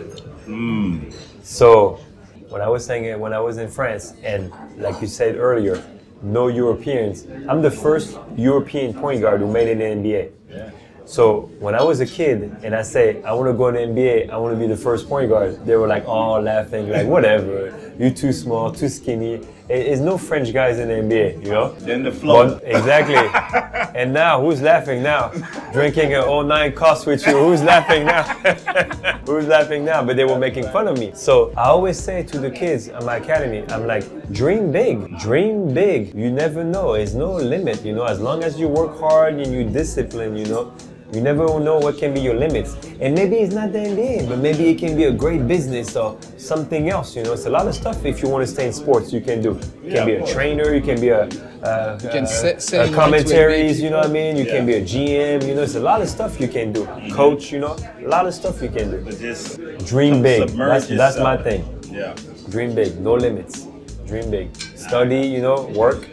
[0.46, 1.10] Hmm.
[1.42, 2.00] So,
[2.48, 5.84] when I was saying it, when I was in France, and like you said earlier,
[6.22, 10.72] no Europeans, I'm the first European point guard who made it in the NBA.
[11.06, 13.84] So when I was a kid and I say I want to go to the
[13.84, 17.06] NBA, I want to be the first point guard, they were like, all laughing, like
[17.06, 19.46] whatever, you too small, too skinny.
[19.68, 21.72] It's no French guys in the NBA, you know.
[21.72, 22.58] Then the flow.
[22.58, 23.16] But exactly.
[23.98, 25.28] and now, who's laughing now?
[25.72, 28.24] Drinking an 09 Cos with you, who's laughing now?
[29.26, 30.04] who's laughing now?
[30.04, 31.12] But they were making fun of me.
[31.14, 35.72] So I always say to the kids at my academy, I'm like, dream big, dream
[35.72, 36.14] big.
[36.14, 36.92] You never know.
[36.92, 38.04] There's no limit, you know.
[38.04, 40.74] As long as you work hard and you discipline, you know.
[41.12, 42.76] You never know what can be your limits.
[43.00, 46.18] And maybe it's not the NBA, but maybe it can be a great business or
[46.38, 47.14] something else.
[47.14, 49.20] You know, it's a lot of stuff if you want to stay in sports you
[49.20, 49.50] can do.
[49.82, 51.28] You Yeah, can be a trainer, you can be a,
[51.62, 54.36] uh, You can uh, se- sell uh, commentaries, you know what I mean?
[54.36, 56.84] You can be a GM, you know, it's a lot of stuff you can do.
[57.12, 59.00] Coach, you know, a lot of stuff you can do.
[59.04, 60.48] But just Dream big.
[60.50, 61.62] That's, that's my thing.
[61.90, 62.14] Yeah.
[62.48, 63.68] Dream big, no limits.
[64.06, 64.56] Dream big.
[64.76, 66.08] Study, you know, work.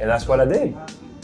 [0.00, 0.74] And that's what I did.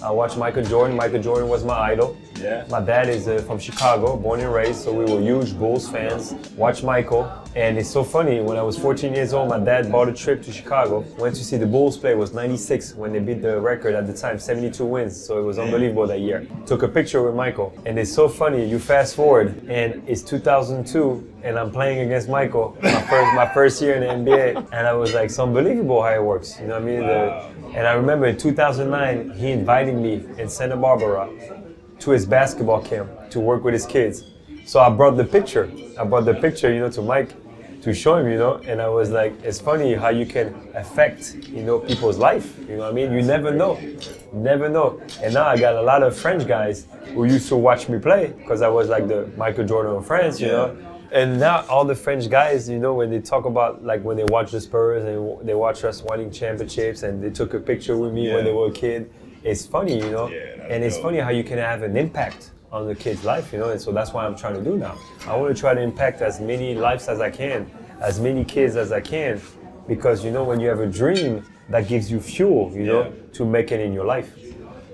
[0.02, 0.96] I watched Michael Jordan.
[0.96, 2.16] Michael Jordan was my idol.
[2.40, 2.64] Yeah.
[2.70, 6.32] My dad is uh, from Chicago, born and raised, so we were huge Bulls fans.
[6.56, 7.30] Watch Michael.
[7.56, 10.42] And it's so funny, when I was 14 years old, my dad bought a trip
[10.44, 11.00] to Chicago.
[11.18, 14.06] Went to see the Bulls play, it was 96 when they beat the record at
[14.06, 15.16] the time, 72 wins.
[15.20, 16.46] So it was unbelievable that year.
[16.66, 17.72] Took a picture with Michael.
[17.86, 22.76] And it's so funny, you fast forward, and it's 2002, and I'm playing against Michael,
[22.82, 24.68] my first, my first year in the NBA.
[24.72, 26.60] And I was like, it's unbelievable how it works.
[26.60, 27.00] You know what I mean?
[27.00, 31.28] The- and I remember in 2009, he invited me in Santa Barbara
[32.00, 34.24] to his basketball camp to work with his kids.
[34.64, 35.70] So I brought the picture.
[35.98, 37.30] I brought the picture, you know, to Mike.
[37.82, 38.54] to show him, you know.
[38.66, 42.58] And I was like, it's funny how you can affect, you know, people's life.
[42.68, 43.12] You know what I mean?
[43.12, 43.80] You never know,
[44.32, 45.00] never know.
[45.22, 48.34] And now I got a lot of French guys who used to watch me play
[48.36, 50.76] because I was like the Michael Jordan of France, you know.
[51.10, 54.24] And now all the French guys, you know, when they talk about like when they
[54.24, 58.12] watch the Spurs and they watch us winning championships and they took a picture with
[58.12, 59.10] me when they were a kid,
[59.42, 60.28] it's funny, you know.
[60.28, 63.58] Yeah, and it's funny how you can have an impact on the kid's life, you
[63.58, 63.70] know.
[63.70, 64.96] And so that's what I'm trying to do now.
[65.26, 68.76] I want to try to impact as many lives as I can, as many kids
[68.76, 69.40] as I can,
[69.86, 73.10] because you know when you have a dream, that gives you fuel, you know, Yeah.
[73.34, 74.30] to make it in your life.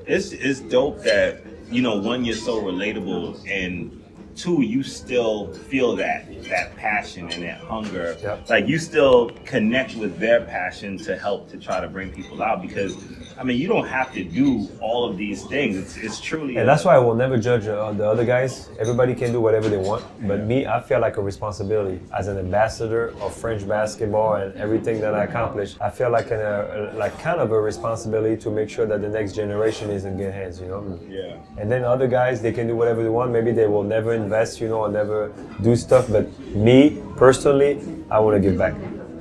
[0.06, 4.03] it's it's dope that you know one you're so relatable and
[4.36, 8.50] two you still feel that that passion and that hunger Yep.
[8.50, 12.60] like you still connect with their passion to help to try to bring people out
[12.62, 12.96] because
[13.38, 16.68] i mean you don't have to do all of these things it's, it's truly And
[16.68, 18.68] that's why I will never judge uh, the other guys.
[18.78, 22.38] Everybody can do whatever they want, but me, I feel like a responsibility as an
[22.38, 25.74] ambassador of French basketball and everything that I accomplished.
[25.80, 29.08] I feel like an, uh, like kind of a responsibility to make sure that the
[29.08, 30.60] next generation is in good hands.
[30.60, 30.82] You know.
[31.08, 33.30] yeah And then other guys, they can do whatever they want.
[33.32, 36.08] Maybe they will never invest, you know, or never do stuff.
[36.10, 38.74] But me personally, I want to give back.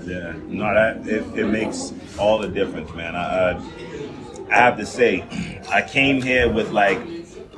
[0.06, 3.16] Yeah, no, that it, it makes all the difference, man.
[3.16, 3.52] I,
[4.52, 5.24] I have to say,
[5.70, 7.00] I came here with like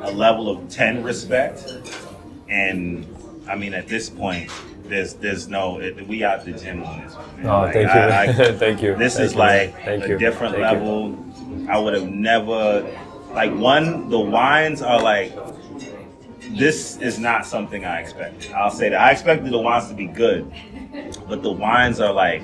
[0.02, 1.74] a level of ten respect,
[2.50, 3.06] and
[3.48, 4.52] I mean at this point,
[4.84, 7.16] there's there's no it, we out the gym on this.
[7.38, 7.46] man.
[7.48, 8.00] Oh, Like, thank you.
[8.00, 8.96] I- I- Thank you.
[8.96, 10.18] This Thank is you, like Thank a you.
[10.20, 10.86] different Thank you.
[10.86, 11.26] level.
[11.70, 12.86] I would have never
[13.34, 14.10] like one.
[14.10, 15.34] The wines are like
[16.56, 18.52] this is not something I expected.
[18.54, 20.52] I'll say that I expected the wines to be good,
[21.28, 22.44] but the wines are like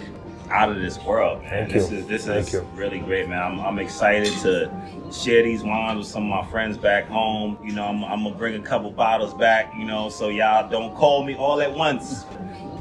[0.49, 1.49] out of this world, man.
[1.49, 1.97] Thank this you.
[1.99, 2.61] is this Thank is you.
[2.73, 3.41] really great, man.
[3.41, 4.71] I'm, I'm excited to
[5.11, 7.57] share these wines with some of my friends back home.
[7.63, 9.73] You know, I'm, I'm gonna bring a couple bottles back.
[9.77, 12.25] You know, so y'all don't call me all at once.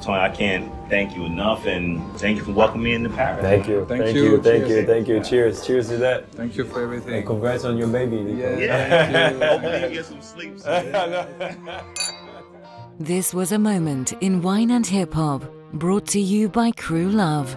[0.00, 3.42] Tony, I can't thank you enough, and thank you for welcoming me into Paris.
[3.42, 3.84] Thank you.
[3.86, 4.24] Thank Thank you.
[4.24, 4.42] you.
[4.42, 4.80] Thank Cheers.
[4.80, 4.86] you.
[4.86, 5.22] Thank you.
[5.22, 5.66] Cheers.
[5.66, 6.30] Cheers to that.
[6.32, 7.14] Thank you for everything.
[7.14, 8.20] And congrats on your baby.
[8.20, 8.58] Nico.
[8.58, 8.88] Yeah.
[9.08, 9.46] Thank you.
[9.46, 10.58] Hopefully you get some sleep.
[13.02, 15.42] This was a moment in wine and hip hop,
[15.72, 17.56] brought to you by Crew Love.